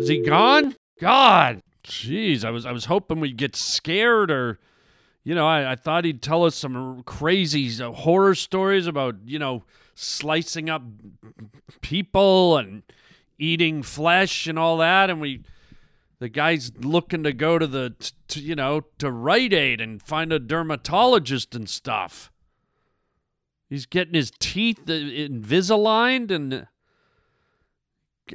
[0.00, 0.74] is he gone?
[1.00, 1.62] God.
[1.84, 4.58] Jeez, I was I was hoping we'd get scared or
[5.22, 9.38] you know, I, I thought he'd tell us some crazy uh, horror stories about, you
[9.38, 10.82] know, slicing up
[11.80, 12.82] people and
[13.38, 15.10] eating flesh and all that.
[15.10, 15.42] And we,
[16.18, 17.94] the guy's looking to go to the,
[18.34, 22.30] you know, to Rite Aid and find a dermatologist and stuff.
[23.68, 26.66] He's getting his teeth uh, Invisaligned and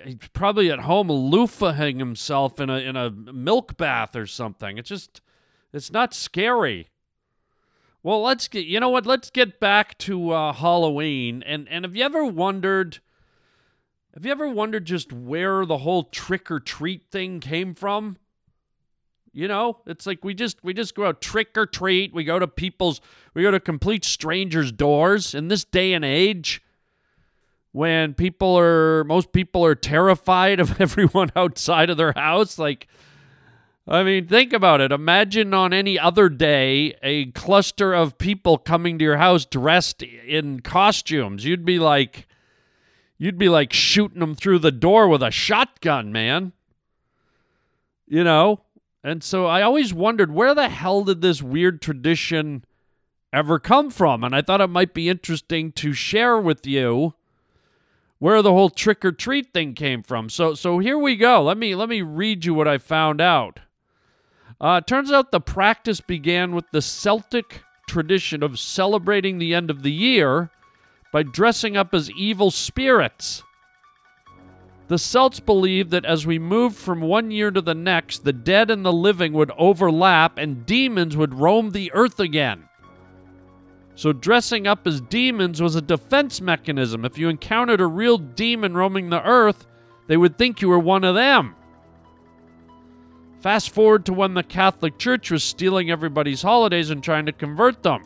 [0.04, 4.78] he's probably at home loofahing himself in a in a milk bath or something.
[4.78, 5.22] It's just
[5.74, 6.88] it's not scary.
[8.02, 9.06] Well, let's get you know what?
[9.06, 11.44] Let's get back to uh, Halloween.
[11.44, 13.00] And and have you ever wondered?
[14.14, 18.18] Have you ever wondered just where the whole trick or treat thing came from?
[19.32, 22.14] You know, it's like we just we just go out trick or treat.
[22.14, 23.02] We go to people's
[23.34, 26.62] we go to complete strangers' doors in this day and age
[27.72, 32.88] when people are most people are terrified of everyone outside of their house like
[33.91, 34.91] I mean, think about it.
[34.91, 40.60] Imagine on any other day a cluster of people coming to your house dressed in
[40.60, 41.43] costumes.
[41.43, 42.28] You'd be like
[43.17, 46.54] you'd be like shooting them through the door with a shotgun, man.
[48.08, 48.62] You know?
[49.04, 52.63] And so I always wondered where the hell did this weird tradition
[53.34, 54.23] ever come from?
[54.23, 57.15] And I thought it might be interesting to share with you
[58.19, 60.30] where the whole trick or treat thing came from.
[60.30, 61.41] So so here we go.
[61.41, 63.62] Let me let me read you what I found out.
[64.62, 69.84] Uh, turns out the practice began with the Celtic tradition of celebrating the end of
[69.84, 70.50] the year
[71.12, 73.43] by dressing up as evil spirits.
[74.89, 78.69] The Celts believed that as we moved from one year to the next, the dead
[78.72, 82.65] and the living would overlap and demons would roam the earth again.
[83.95, 87.06] So, dressing up as demons was a defense mechanism.
[87.06, 89.67] If you encountered a real demon roaming the earth,
[90.08, 91.56] they would think you were one of them.
[93.39, 97.84] Fast forward to when the Catholic Church was stealing everybody's holidays and trying to convert
[97.84, 98.04] them.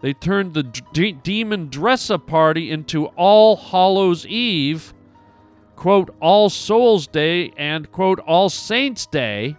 [0.00, 4.92] They turned the d- demon dress up party into All Hallows Eve,
[5.76, 9.56] quote, All Souls Day, and quote, All Saints Day,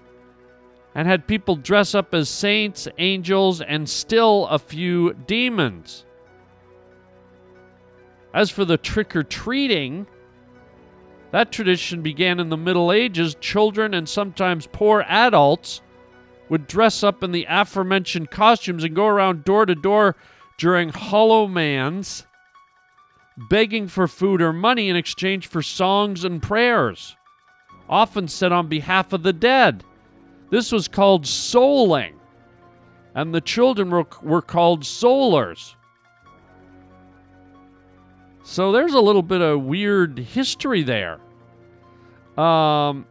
[0.93, 6.05] and had people dress up as saints, angels, and still a few demons.
[8.33, 10.05] As for the trick or treating,
[11.31, 13.35] that tradition began in the Middle Ages.
[13.39, 15.81] Children and sometimes poor adults
[16.49, 20.15] would dress up in the aforementioned costumes and go around door to door
[20.57, 22.25] during Hallowmas,
[23.49, 27.15] begging for food or money in exchange for songs and prayers,
[27.87, 29.83] often said on behalf of the dead.
[30.49, 32.15] This was called souling,
[33.13, 35.75] and the children were, were called soulers.
[38.49, 41.19] So there's a little bit of weird history there.
[42.35, 43.05] Um,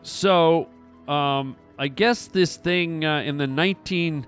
[0.00, 0.70] so
[1.06, 4.24] um, I guess this thing uh, in the 1920s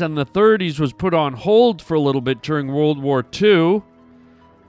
[0.00, 3.82] and the 30s was put on hold for a little bit during World War II.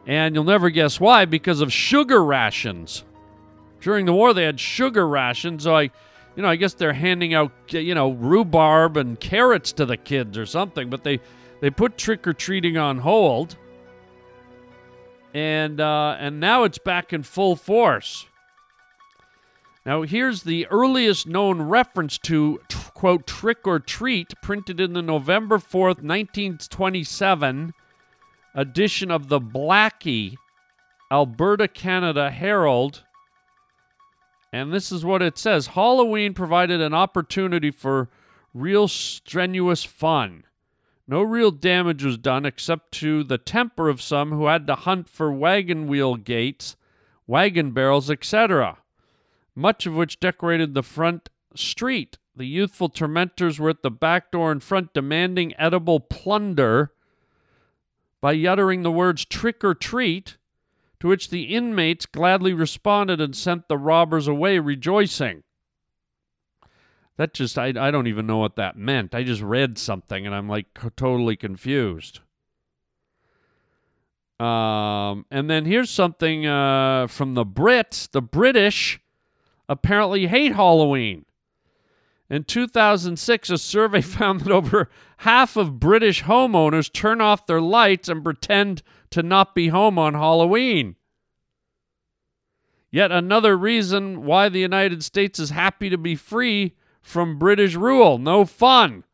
[0.06, 3.06] And you'll never guess why, because of sugar rations.
[3.80, 5.64] During the war, they had sugar rations.
[5.64, 9.86] So I, you know, I guess they're handing out, you know, rhubarb and carrots to
[9.86, 10.90] the kids or something.
[10.90, 11.22] But they
[11.60, 13.58] they put trick or treating on hold,
[15.34, 18.26] and uh, and now it's back in full force.
[19.86, 22.60] Now here's the earliest known reference to
[22.93, 27.74] quote trick or treat printed in the November fourth, nineteen twenty-seven
[28.54, 30.36] edition of the Blackie,
[31.12, 33.04] Alberta, Canada Herald.
[34.52, 38.10] And this is what it says Halloween provided an opportunity for
[38.54, 40.43] real strenuous fun.
[41.08, 45.08] No real damage was done except to the temper of some who had to hunt
[45.08, 46.76] for wagon wheel gates,
[47.26, 48.80] wagon barrels, etc.,
[49.56, 52.17] much of which decorated the front street.
[52.36, 56.91] The youthful tormentors were at the back door in front demanding edible plunder
[58.20, 60.38] by uttering the words trick or treat,
[61.00, 65.43] to which the inmates gladly responded and sent the robbers away rejoicing.
[67.18, 69.16] That just, I, I don't even know what that meant.
[69.16, 72.20] I just read something and I'm like totally confused.
[74.40, 78.10] Um, and then here's something uh, from the Brits.
[78.10, 79.00] The British
[79.68, 81.26] apparently hate Halloween.
[82.30, 88.10] In 2006, a survey found that over half of British homeowners turn off their lights
[88.10, 90.96] and pretend to not be home on Halloween.
[92.92, 96.76] Yet another reason why the United States is happy to be free
[97.08, 98.17] from British rule.
[98.17, 99.06] No fun.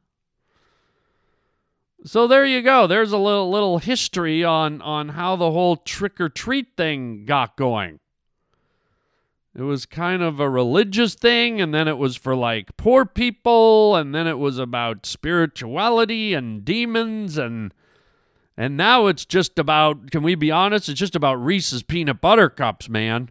[2.04, 2.88] So there you go.
[2.88, 7.56] There's a little little history on on how the whole trick or treat thing got
[7.56, 8.00] going.
[9.56, 13.96] It was kind of a religious thing and then it was for like poor people
[13.96, 17.72] and then it was about spirituality and demons and
[18.58, 20.90] and now it's just about can we be honest?
[20.90, 23.30] It's just about Reese's peanut butter cups, man.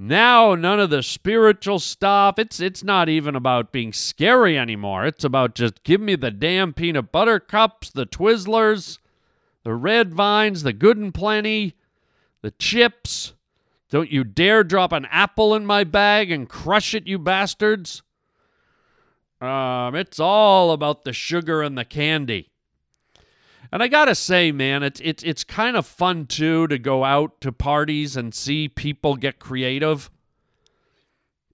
[0.00, 2.38] Now none of the spiritual stuff.
[2.38, 5.04] It's it's not even about being scary anymore.
[5.04, 8.98] It's about just give me the damn peanut butter cups, the Twizzlers,
[9.64, 11.74] the red vines, the good and plenty,
[12.42, 13.34] the chips.
[13.90, 18.02] Don't you dare drop an apple in my bag and crush it, you bastards.
[19.40, 22.52] Um, it's all about the sugar and the candy.
[23.70, 27.40] And I gotta say, man, it's it's it's kind of fun too to go out
[27.42, 30.10] to parties and see people get creative.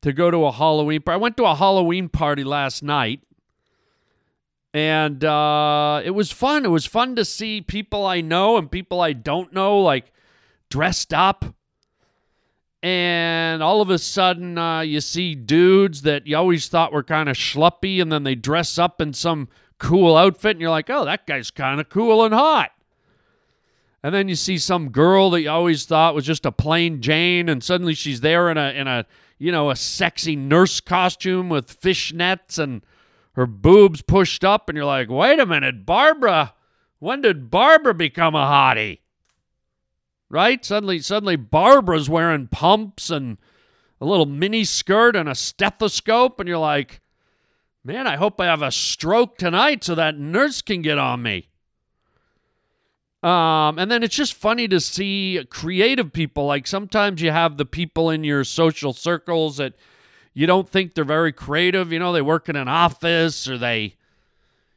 [0.03, 1.15] To go to a Halloween party.
[1.15, 3.23] I went to a Halloween party last night.
[4.75, 6.65] And uh, it was fun.
[6.65, 10.13] It was fun to see people I know and people I don't know, like
[10.69, 11.45] dressed up.
[12.83, 17.31] And all of a sudden, uh, you see dudes that you always thought were kind
[17.31, 19.49] of schluppy, and then they dress up in some
[19.79, 22.71] cool outfit and you're like, oh, that guy's kind of cool and hot.
[24.03, 27.49] And then you see some girl that you always thought was just a plain Jane,
[27.49, 29.07] and suddenly she's there in a in a
[29.39, 32.83] you know a sexy nurse costume with fishnets and
[33.33, 36.55] her boobs pushed up, and you're like, wait a minute, Barbara,
[36.99, 39.01] when did Barbara become a hottie?
[40.29, 40.65] Right?
[40.65, 43.39] Suddenly, suddenly Barbara's wearing pumps and
[44.01, 47.01] a little mini skirt and a stethoscope, and you're like,
[47.87, 51.49] Man, I hope I have a stroke tonight so that nurse can get on me.
[53.23, 56.47] Um, and then it's just funny to see creative people.
[56.47, 59.75] Like sometimes you have the people in your social circles that
[60.33, 61.93] you don't think they're very creative.
[61.93, 63.97] You know, they work in an office or they,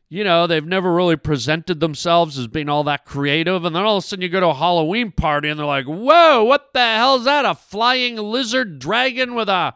[0.09, 3.63] you know, they've never really presented themselves as being all that creative.
[3.63, 5.85] And then all of a sudden you go to a Halloween party and they're like,
[5.85, 7.45] whoa, what the hell is that?
[7.45, 9.75] A flying lizard dragon with a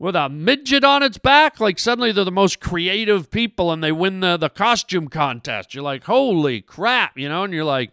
[0.00, 1.60] with a midget on its back.
[1.60, 5.74] Like suddenly they're the most creative people and they win the, the costume contest.
[5.74, 7.92] You're like, holy crap, you know, and you're like,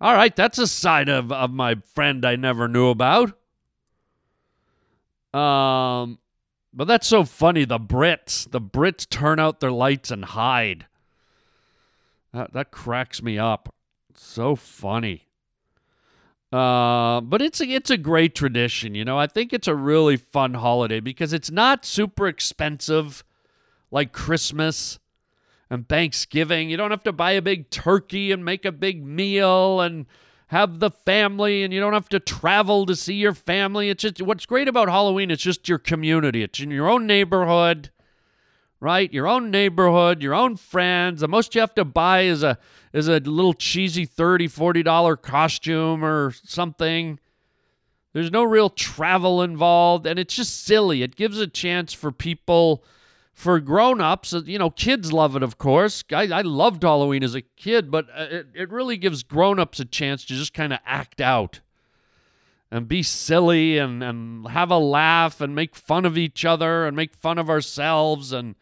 [0.00, 3.30] all right, that's a side of, of my friend I never knew about.
[5.32, 6.18] Um,
[6.74, 7.64] but that's so funny.
[7.64, 10.86] The Brits, the Brits turn out their lights and hide.
[12.34, 13.74] That that cracks me up.
[14.14, 15.28] So funny.
[16.52, 19.18] Uh, but it's a, it's a great tradition, you know.
[19.18, 23.24] I think it's a really fun holiday because it's not super expensive
[23.90, 24.98] like Christmas
[25.70, 26.68] and Thanksgiving.
[26.68, 30.04] You don't have to buy a big turkey and make a big meal and
[30.48, 33.88] have the family and you don't have to travel to see your family.
[33.88, 36.42] It's just what's great about Halloween, it's just your community.
[36.42, 37.90] It's in your own neighborhood
[38.82, 39.12] right?
[39.12, 41.20] Your own neighborhood, your own friends.
[41.20, 42.58] The most you have to buy is a
[42.92, 47.20] is a little cheesy $30, 40 dollar costume or something.
[48.12, 51.02] There's no real travel involved and it's just silly.
[51.02, 52.84] It gives a chance for people
[53.32, 56.02] for grown-ups, you know, kids love it of course.
[56.12, 59.84] I, I loved Halloween as a kid, but uh, it, it really gives grown-ups a
[59.84, 61.60] chance to just kind of act out
[62.70, 66.96] and be silly and, and have a laugh and make fun of each other and
[66.96, 68.56] make fun of ourselves and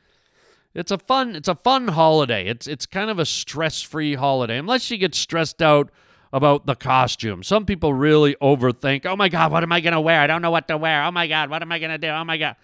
[0.74, 2.46] it's a fun it's a fun holiday.
[2.46, 5.90] It's it's kind of a stress-free holiday unless you get stressed out
[6.32, 7.42] about the costume.
[7.42, 10.20] Some people really overthink, "Oh my god, what am I going to wear?
[10.20, 11.04] I don't know what to wear.
[11.04, 12.08] Oh my god, what am I going to do?
[12.08, 12.56] Oh my god."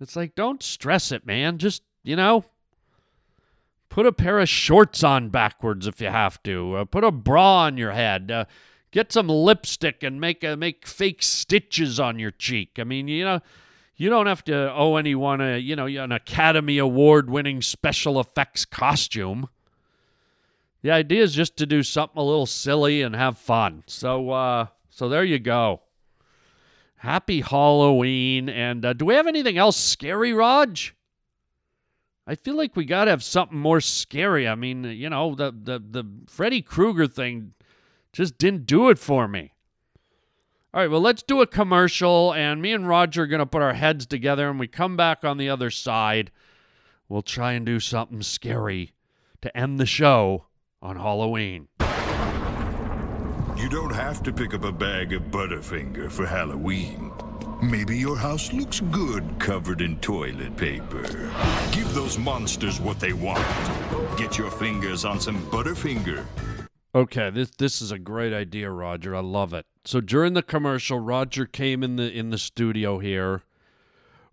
[0.00, 1.58] It's like don't stress it, man.
[1.58, 2.44] Just, you know,
[3.90, 6.76] put a pair of shorts on backwards if you have to.
[6.76, 8.30] Uh, put a bra on your head.
[8.30, 8.44] Uh,
[8.92, 12.78] get some lipstick and make a, make fake stitches on your cheek.
[12.78, 13.40] I mean, you know,
[14.00, 18.64] you don't have to owe anyone a you know an Academy Award winning special effects
[18.64, 19.50] costume.
[20.80, 23.84] The idea is just to do something a little silly and have fun.
[23.86, 25.82] So uh, so there you go.
[26.96, 28.48] Happy Halloween!
[28.48, 30.94] And uh, do we have anything else scary, Raj?
[32.26, 34.48] I feel like we gotta have something more scary.
[34.48, 37.52] I mean, you know, the the the Freddy Krueger thing
[38.14, 39.52] just didn't do it for me.
[40.72, 43.60] All right, well, let's do a commercial, and me and Roger are going to put
[43.60, 46.30] our heads together, and we come back on the other side.
[47.08, 48.92] We'll try and do something scary
[49.42, 50.46] to end the show
[50.80, 51.66] on Halloween.
[53.56, 57.10] You don't have to pick up a bag of Butterfinger for Halloween.
[57.60, 61.02] Maybe your house looks good covered in toilet paper.
[61.72, 63.44] Give those monsters what they want.
[64.16, 66.24] Get your fingers on some Butterfinger.
[66.94, 69.16] Okay, this this is a great idea, Roger.
[69.16, 69.66] I love it.
[69.84, 73.42] So during the commercial, Roger came in the in the studio here.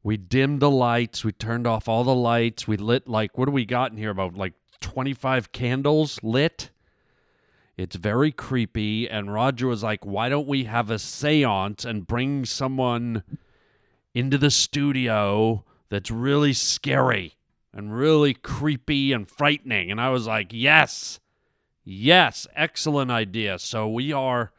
[0.03, 1.23] We dimmed the lights.
[1.23, 2.67] We turned off all the lights.
[2.67, 4.09] We lit like what do we got in here?
[4.11, 6.71] About like twenty five candles lit.
[7.77, 9.09] It's very creepy.
[9.09, 13.23] And Roger was like, "Why don't we have a séance and bring someone
[14.13, 17.35] into the studio that's really scary
[17.73, 21.19] and really creepy and frightening?" And I was like, "Yes."
[21.89, 23.57] Yes, excellent idea.
[23.59, 24.51] So we are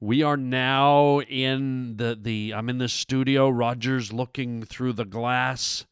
[0.00, 3.48] we are now in the the I'm in the studio.
[3.48, 5.86] Roger's looking through the glass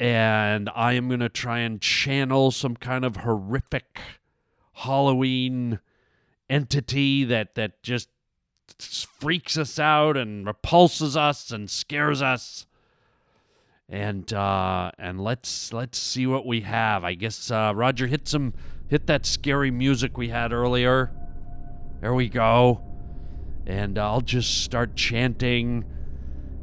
[0.00, 4.00] and I am going to try and channel some kind of horrific
[4.72, 5.78] Halloween
[6.50, 8.08] entity that that just
[8.78, 12.66] freaks us out and repulses us and scares us
[13.88, 17.04] and uh, and let's let's see what we have.
[17.04, 18.54] I guess uh, Roger hit some
[18.88, 21.10] hit that scary music we had earlier.
[22.02, 22.82] There we go.
[23.64, 25.84] And I'll just start chanting.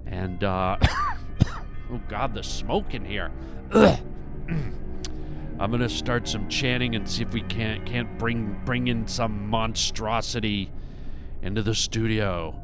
[0.06, 0.78] And, uh,
[1.92, 3.32] oh God, the smoke in here.
[3.74, 9.50] I'm gonna start some chanting and see if we can't can't bring bring in some
[9.50, 10.72] monstrosity
[11.42, 12.62] into the studio.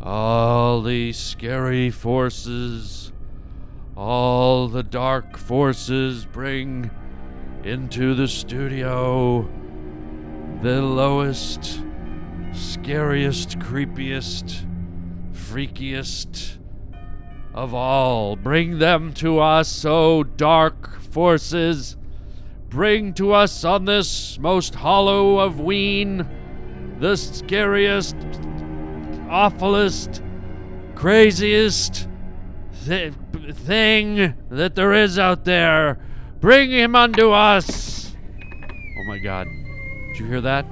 [0.00, 3.12] All these scary forces,
[3.96, 6.90] all the dark forces bring
[7.64, 9.48] into the studio
[10.62, 11.84] the lowest,
[12.52, 14.66] scariest, creepiest,
[15.32, 16.58] freakiest
[17.54, 18.36] of all.
[18.36, 21.96] Bring them to us, O dark forces.
[22.68, 26.28] Bring to us on this most hollow of ween
[27.00, 28.16] the scariest,
[29.28, 30.22] awfulest,
[30.94, 32.08] craziest
[32.84, 33.14] th-
[33.52, 35.98] thing that there is out there.
[36.40, 38.14] Bring him unto us.
[38.98, 39.46] Oh my god.
[40.08, 40.66] Did you hear that?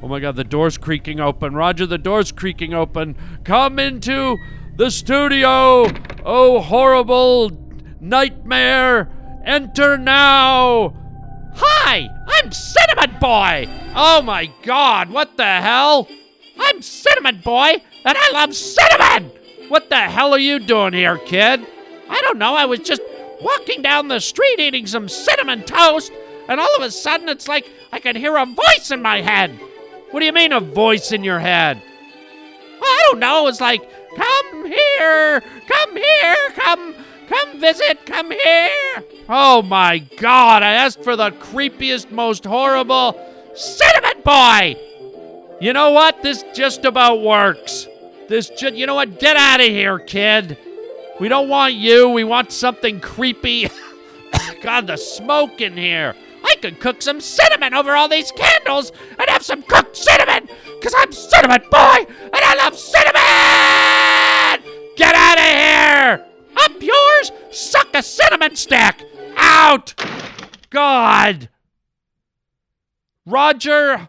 [0.00, 1.54] Oh my god, the door's creaking open.
[1.54, 3.16] Roger, the door's creaking open.
[3.42, 4.36] Come into
[4.76, 5.86] the studio.
[6.24, 7.50] Oh, horrible
[8.00, 9.10] nightmare.
[9.44, 10.94] Enter now.
[11.56, 13.68] Hi, I'm Cinnamon Boy.
[13.96, 16.06] Oh my god, what the hell?
[16.60, 19.32] I'm Cinnamon Boy, and I love cinnamon.
[19.68, 21.66] What the hell are you doing here, kid?
[22.08, 22.54] I don't know.
[22.54, 23.02] I was just
[23.40, 26.12] walking down the street eating some cinnamon toast,
[26.48, 29.58] and all of a sudden it's like I could hear a voice in my head.
[30.10, 31.82] What do you mean, a voice in your head?
[32.80, 33.46] Well, I don't know.
[33.46, 33.82] It's like,
[34.16, 36.94] come here, come here, come,
[37.28, 39.04] come visit, come here.
[39.28, 40.62] Oh my God!
[40.62, 43.20] I asked for the creepiest, most horrible
[43.54, 44.76] cinnamon boy.
[45.60, 46.22] You know what?
[46.22, 47.86] This just about works.
[48.28, 49.18] This just, you know what?
[49.18, 50.56] Get out of here, kid.
[51.20, 52.08] We don't want you.
[52.10, 53.68] We want something creepy.
[54.62, 56.14] God, the smoke in here.
[56.60, 61.12] Could cook some cinnamon over all these candles and have some cooked cinnamon, because I'm
[61.12, 63.14] Cinnamon Boy and I love cinnamon!
[64.96, 66.26] Get out of here!
[66.56, 67.32] Up yours?
[67.52, 69.02] Suck a cinnamon stack!
[69.36, 69.94] Out!
[70.70, 71.48] God!
[73.24, 74.08] Roger,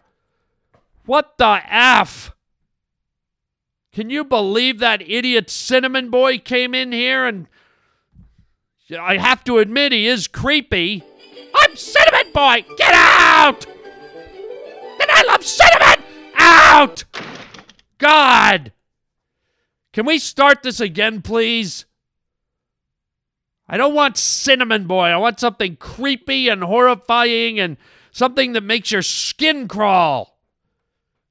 [1.06, 2.34] what the F?
[3.92, 7.46] Can you believe that idiot Cinnamon Boy came in here and.
[8.98, 11.04] I have to admit, he is creepy.
[11.54, 12.64] I'm Cinnamon Boy!
[12.76, 13.66] Get out!
[13.66, 16.04] And I love cinnamon!
[16.36, 17.04] Out!
[17.98, 18.72] God!
[19.92, 21.84] Can we start this again, please?
[23.68, 25.06] I don't want Cinnamon Boy.
[25.06, 27.76] I want something creepy and horrifying and
[28.10, 30.38] something that makes your skin crawl.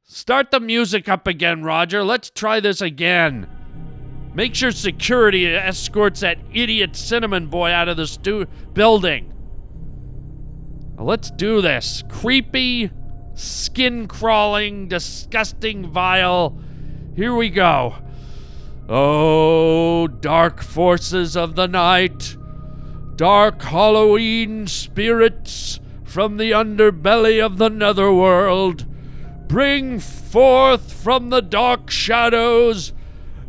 [0.03, 2.03] Start the music up again, Roger.
[2.03, 3.47] Let's try this again.
[4.33, 9.33] Make sure security escorts that idiot Cinnamon Boy out of the stu- building.
[10.99, 12.03] Let's do this.
[12.09, 12.91] Creepy,
[13.33, 16.59] skin crawling, disgusting, vile.
[17.15, 17.95] Here we go.
[18.89, 22.35] Oh, dark forces of the night,
[23.15, 28.85] dark Halloween spirits from the underbelly of the netherworld,
[29.47, 32.93] bring forth from the dark shadows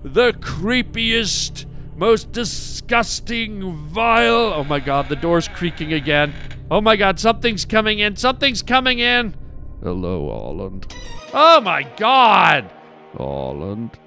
[0.03, 1.65] the creepiest,
[2.01, 4.55] most disgusting, vile.
[4.55, 6.33] Oh my god, the door's creaking again.
[6.71, 8.17] Oh my god, something's coming in.
[8.17, 9.35] Something's coming in.
[9.83, 10.93] Hello, Holland.
[11.35, 12.71] Oh my god!
[13.17, 13.99] Holland.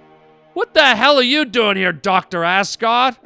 [0.53, 2.43] What the hell are you doing here, Dr.
[2.43, 3.17] Ascot?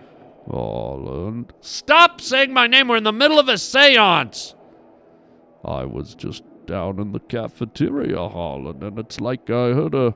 [0.52, 1.54] Holland.
[1.62, 2.90] Stop saying my name.
[2.90, 4.54] We're in the middle of a seance.
[5.64, 10.14] I was just down in the cafeteria, Holland, and it's like I heard a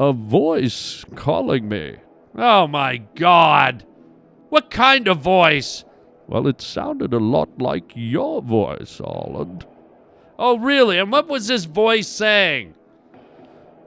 [0.00, 1.96] a voice calling me.
[2.36, 3.84] Oh my god.
[4.48, 5.84] What kind of voice?
[6.26, 9.66] Well, it sounded a lot like your voice, Holland.
[10.38, 10.98] Oh, really?
[10.98, 12.74] And what was this voice saying?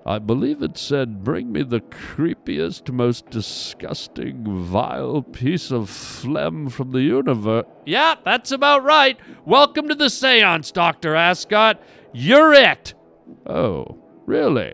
[0.05, 6.91] I believe it said, Bring me the creepiest, most disgusting, vile piece of phlegm from
[6.91, 7.65] the universe.
[7.85, 9.19] Yeah, that's about right.
[9.43, 11.13] Welcome to the seance, Dr.
[11.13, 11.81] Ascot.
[12.13, 12.93] You're it.
[13.45, 14.73] Oh, really?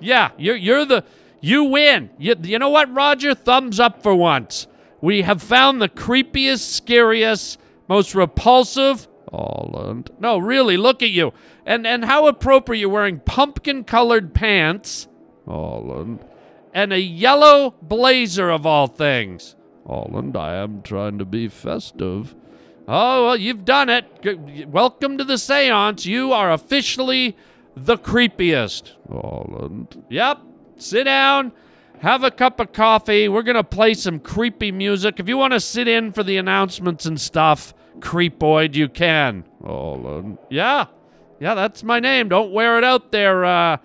[0.00, 1.04] Yeah, you're, you're the.
[1.44, 2.08] You win.
[2.16, 3.34] You, you know what, Roger?
[3.34, 4.66] Thumbs up for once.
[5.02, 9.06] We have found the creepiest, scariest, most repulsive.
[9.30, 10.10] Holland.
[10.18, 11.34] No, really, look at you.
[11.66, 15.06] And and how appropriate you're wearing pumpkin colored pants.
[15.44, 16.24] Holland.
[16.72, 19.54] And a yellow blazer of all things.
[19.86, 22.34] Holland, I am trying to be festive.
[22.88, 24.66] Oh, well, you've done it.
[24.66, 26.06] Welcome to the seance.
[26.06, 27.36] You are officially
[27.76, 28.92] the creepiest.
[29.10, 30.02] Holland.
[30.08, 30.38] Yep.
[30.76, 31.52] Sit down.
[32.00, 33.28] Have a cup of coffee.
[33.28, 35.18] We're going to play some creepy music.
[35.18, 39.44] If you want to sit in for the announcements and stuff, Creepoid, you can.
[39.62, 40.38] Holland.
[40.50, 40.86] Yeah.
[41.40, 42.28] Yeah, that's my name.
[42.28, 43.78] Don't wear it out there, uh,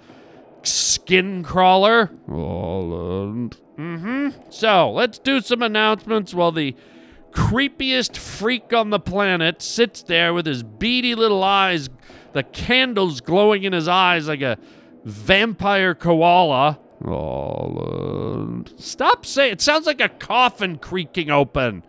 [0.64, 2.12] skin crawler.
[2.28, 3.58] Holland.
[3.78, 4.42] Mm hmm.
[4.50, 6.76] So, let's do some announcements while the
[7.32, 11.90] creepiest freak on the planet sits there with his beady little eyes,
[12.34, 14.58] the candles glowing in his eyes like a
[15.04, 16.80] vampire koala.
[17.04, 18.74] Holland.
[18.78, 21.84] Stop saying it sounds like a coffin creaking open.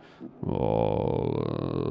[0.44, 1.90] Holland.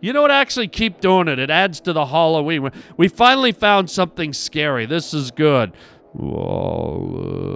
[0.00, 0.30] You know what?
[0.30, 1.38] Actually, keep doing it.
[1.38, 2.70] It adds to the Halloween.
[2.98, 4.84] We finally found something scary.
[4.84, 5.72] This is good.
[6.14, 7.54] Holland.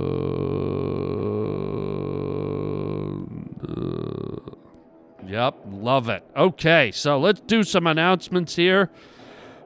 [5.28, 6.24] Yep, love it.
[6.34, 8.90] Okay, so let's do some announcements here.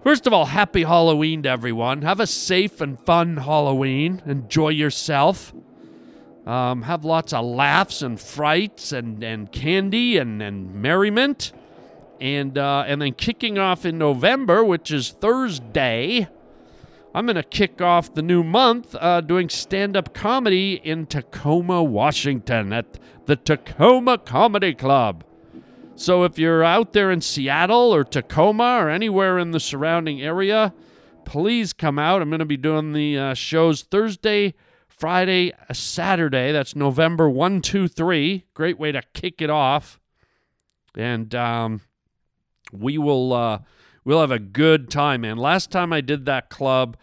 [0.02, 2.02] First of all, happy Halloween to everyone.
[2.02, 4.20] Have a safe and fun Halloween.
[4.26, 5.54] Enjoy yourself.
[6.44, 11.52] Um, have lots of laughs and frights and, and candy and, and merriment.
[12.20, 16.28] And, uh, and then kicking off in November, which is Thursday,
[17.14, 21.80] I'm going to kick off the new month uh, doing stand up comedy in Tacoma,
[21.80, 25.22] Washington at the Tacoma Comedy Club.
[25.94, 30.72] So if you're out there in Seattle or Tacoma or anywhere in the surrounding area,
[31.24, 32.22] please come out.
[32.22, 34.54] I'm going to be doing the uh, shows Thursday,
[34.88, 36.50] Friday, uh, Saturday.
[36.50, 38.46] That's November 1, 2, 3.
[38.54, 40.00] Great way to kick it off.
[40.96, 41.82] And um,
[42.72, 43.58] we will uh,
[44.04, 45.36] we'll have a good time, man.
[45.36, 46.96] Last time I did that club,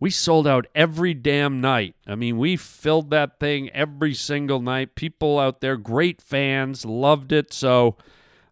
[0.00, 1.94] we sold out every damn night.
[2.06, 4.96] I mean, we filled that thing every single night.
[4.96, 7.52] People out there, great fans, loved it.
[7.52, 7.96] So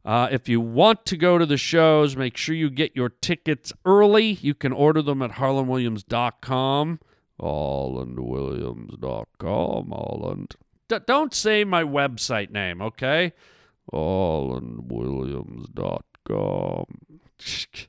[0.04, 3.72] uh, if you want to go to the shows, make sure you get your tickets
[3.84, 4.32] early.
[4.32, 7.00] You can order them at harlandwilliams.com.
[7.40, 9.90] HarlandWilliams.com.
[9.90, 10.56] Harland.
[10.88, 13.32] D- don't say my website name, okay?
[13.92, 16.84] HarlandWilliams.com.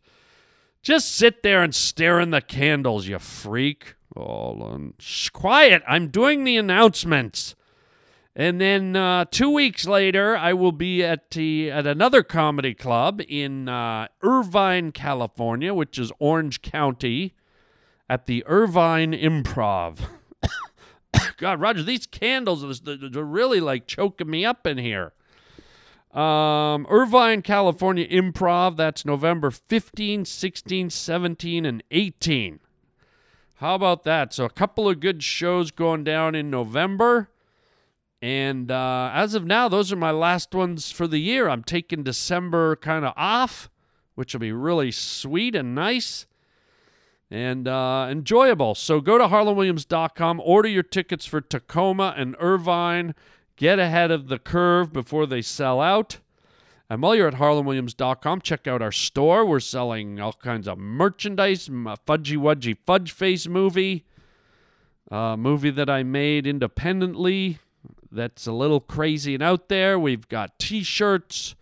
[0.84, 3.96] Just sit there and stare in the candles, you freak.
[4.16, 4.94] Harland.
[5.00, 5.82] Shh, quiet.
[5.88, 7.56] I'm doing the announcements.
[8.36, 13.22] And then uh, two weeks later, I will be at the at another comedy club
[13.28, 17.36] in uh, Irvine, California, which is Orange County,
[18.10, 20.00] at the Irvine Improv.
[21.38, 25.14] God, Roger, these candles are really like choking me up in here.
[26.12, 28.78] Um, Irvine, California Improv.
[28.78, 32.60] That's November 15, 16, 17, and 18.
[33.56, 34.34] How about that?
[34.34, 37.30] So a couple of good shows going down in November.
[38.24, 41.50] And uh, as of now, those are my last ones for the year.
[41.50, 43.70] I'm taking December kind of off,
[44.16, 46.26] which will be really sweet and nice
[47.30, 48.76] and uh, enjoyable.
[48.76, 53.14] So go to harlandwilliams.com, order your tickets for Tacoma and Irvine,
[53.58, 56.20] get ahead of the curve before they sell out.
[56.90, 59.46] And while you're at harlandwilliams.com, check out our store.
[59.46, 64.06] We're selling all kinds of merchandise, Fudgy Wudgy Fudge Face movie,
[65.12, 67.60] a movie that I made independently
[68.14, 69.98] that's a little crazy and out there.
[70.00, 71.56] We've got t shirts,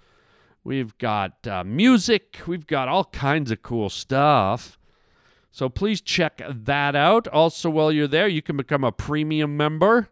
[0.64, 4.78] we've got uh, music, we've got all kinds of cool stuff.
[5.52, 7.28] So please check that out.
[7.28, 10.10] Also, while you're there, you can become a premium member.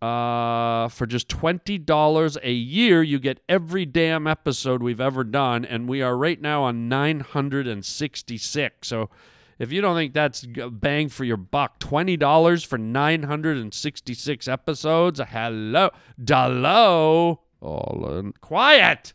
[0.00, 5.88] Uh, for just $20 a year, you get every damn episode we've ever done, and
[5.88, 8.86] we are right now on 966.
[8.86, 9.10] So
[9.58, 15.90] if you don't think that's bang for your buck, $20 for 966 episodes, hello,
[16.26, 19.12] hello, all in quiet.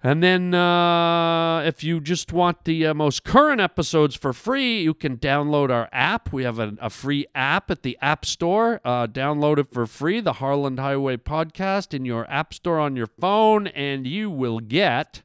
[0.00, 4.94] And then, uh, if you just want the uh, most current episodes for free, you
[4.94, 6.32] can download our app.
[6.32, 8.80] We have a, a free app at the App Store.
[8.84, 13.08] Uh, download it for free, the Harland Highway Podcast, in your App Store on your
[13.08, 15.22] phone, and you will get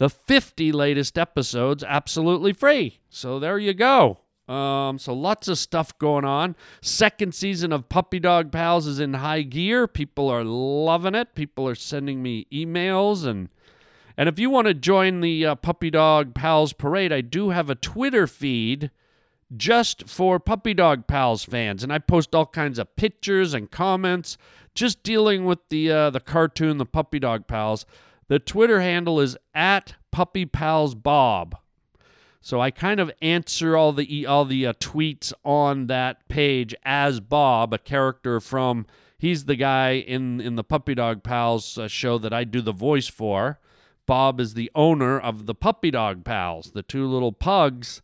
[0.00, 3.00] the 50 latest episodes absolutely free.
[3.10, 4.20] So there you go.
[4.48, 6.56] Um, so lots of stuff going on.
[6.80, 9.86] Second season of Puppy Dog Pals is in high gear.
[9.86, 11.34] People are loving it.
[11.34, 13.50] People are sending me emails and
[14.16, 17.68] and if you want to join the uh, Puppy Dog Pals parade, I do have
[17.68, 18.90] a Twitter feed
[19.54, 24.36] just for Puppy Dog Pals fans, and I post all kinds of pictures and comments
[24.74, 27.86] just dealing with the uh, the cartoon, the Puppy Dog Pals.
[28.30, 31.56] The Twitter handle is at Puppy Pals Bob.
[32.40, 37.18] So I kind of answer all the all the uh, tweets on that page as
[37.18, 38.86] Bob, a character from.
[39.18, 42.70] He's the guy in in the Puppy Dog Pals uh, show that I do the
[42.70, 43.58] voice for.
[44.06, 48.00] Bob is the owner of the Puppy Dog Pals, the two little pugs.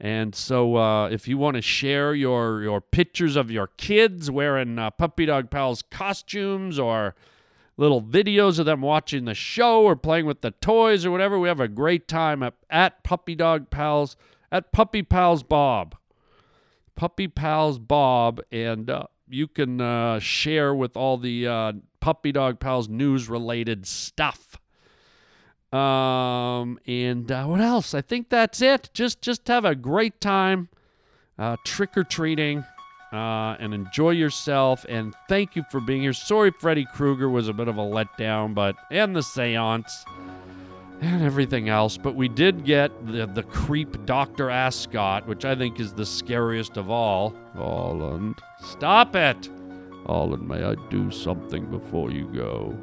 [0.00, 4.78] And so, uh, if you want to share your your pictures of your kids wearing
[4.78, 7.14] uh, Puppy Dog Pals costumes or
[7.80, 11.48] little videos of them watching the show or playing with the toys or whatever, we
[11.48, 14.16] have a great time at, at Puppy Dog Pals
[14.52, 15.96] at Puppy Pals Bob.
[16.94, 22.60] Puppy Pals Bob, and uh, you can uh, share with all the uh, Puppy Dog
[22.60, 24.58] Pals news related stuff.
[25.72, 27.94] Um, and uh, what else?
[27.94, 28.90] I think that's it.
[28.92, 30.68] Just just have a great time,
[31.38, 32.64] uh, trick or treating,
[33.12, 34.86] uh, and enjoy yourself.
[34.88, 36.12] And thank you for being here.
[36.12, 40.04] Sorry, Freddy Krueger was a bit of a letdown, but and the seance
[41.00, 41.96] and everything else.
[41.96, 46.76] But we did get the the creep Doctor Ascot, which I think is the scariest
[46.76, 47.34] of all.
[47.54, 49.48] Holland, stop it.
[50.06, 52.76] Holland, may I do something before you go?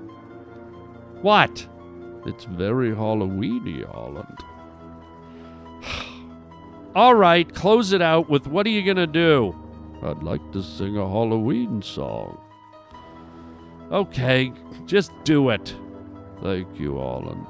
[1.21, 1.67] What?
[2.25, 4.38] It's very Halloweeny, Holland.
[6.95, 9.55] All right, close it out with what are you going to do?
[10.04, 12.39] I'd like to sing a Halloween song.
[13.91, 14.52] Okay,
[14.86, 15.76] just do it.
[16.41, 17.48] Thank you, Holland.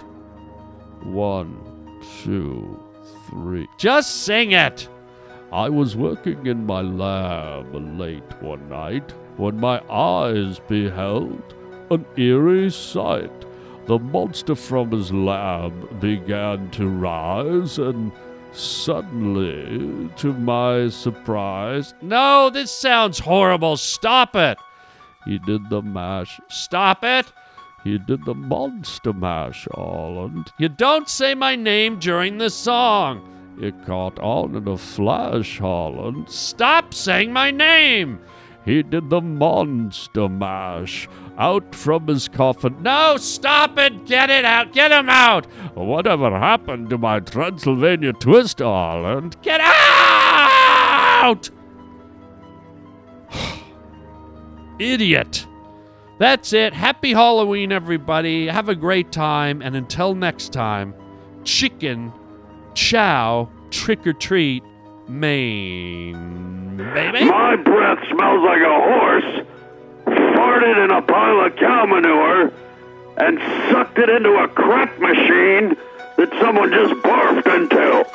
[1.04, 1.60] One,
[2.24, 2.80] two,
[3.30, 3.68] three.
[3.78, 4.88] Just sing it!
[5.52, 11.56] I was working in my lab late one night when my eyes beheld
[11.90, 13.46] an eerie sight.
[13.86, 18.12] The monster from his lab began to rise, and
[18.58, 23.78] suddenly, to my surprise, no, this sounds horrible.
[23.78, 24.58] Stop it!
[25.26, 26.40] He did the mash.
[26.50, 27.32] Stop it!
[27.84, 30.52] He did the monster mash, Holland.
[30.58, 33.58] You don't say my name during the song.
[33.62, 36.30] It caught on in a flash, Holland.
[36.30, 38.20] Stop saying my name!
[38.68, 41.08] He did the monster mash
[41.38, 42.84] out from his coffin.
[42.84, 44.06] No, stop it!
[44.06, 44.74] Get it out!
[44.74, 45.46] Get him out!
[45.74, 49.38] Whatever happened to my Transylvania twist, Holland?
[49.42, 51.50] Get out!
[54.80, 55.48] Idiot!
[56.20, 56.74] That's it.
[56.74, 58.48] Happy Halloween, everybody.
[58.48, 59.62] Have a great time.
[59.62, 60.94] And until next time,
[61.46, 62.12] chicken,
[62.74, 64.62] chow, trick or treat,
[65.08, 66.78] Maine.
[66.94, 67.26] Baby.
[67.26, 69.46] My breath smells like a horse,
[70.06, 72.52] farted in a pile of cow manure,
[73.18, 73.40] and
[73.72, 75.76] sucked it into a crack machine
[76.18, 78.06] that someone just barfed into.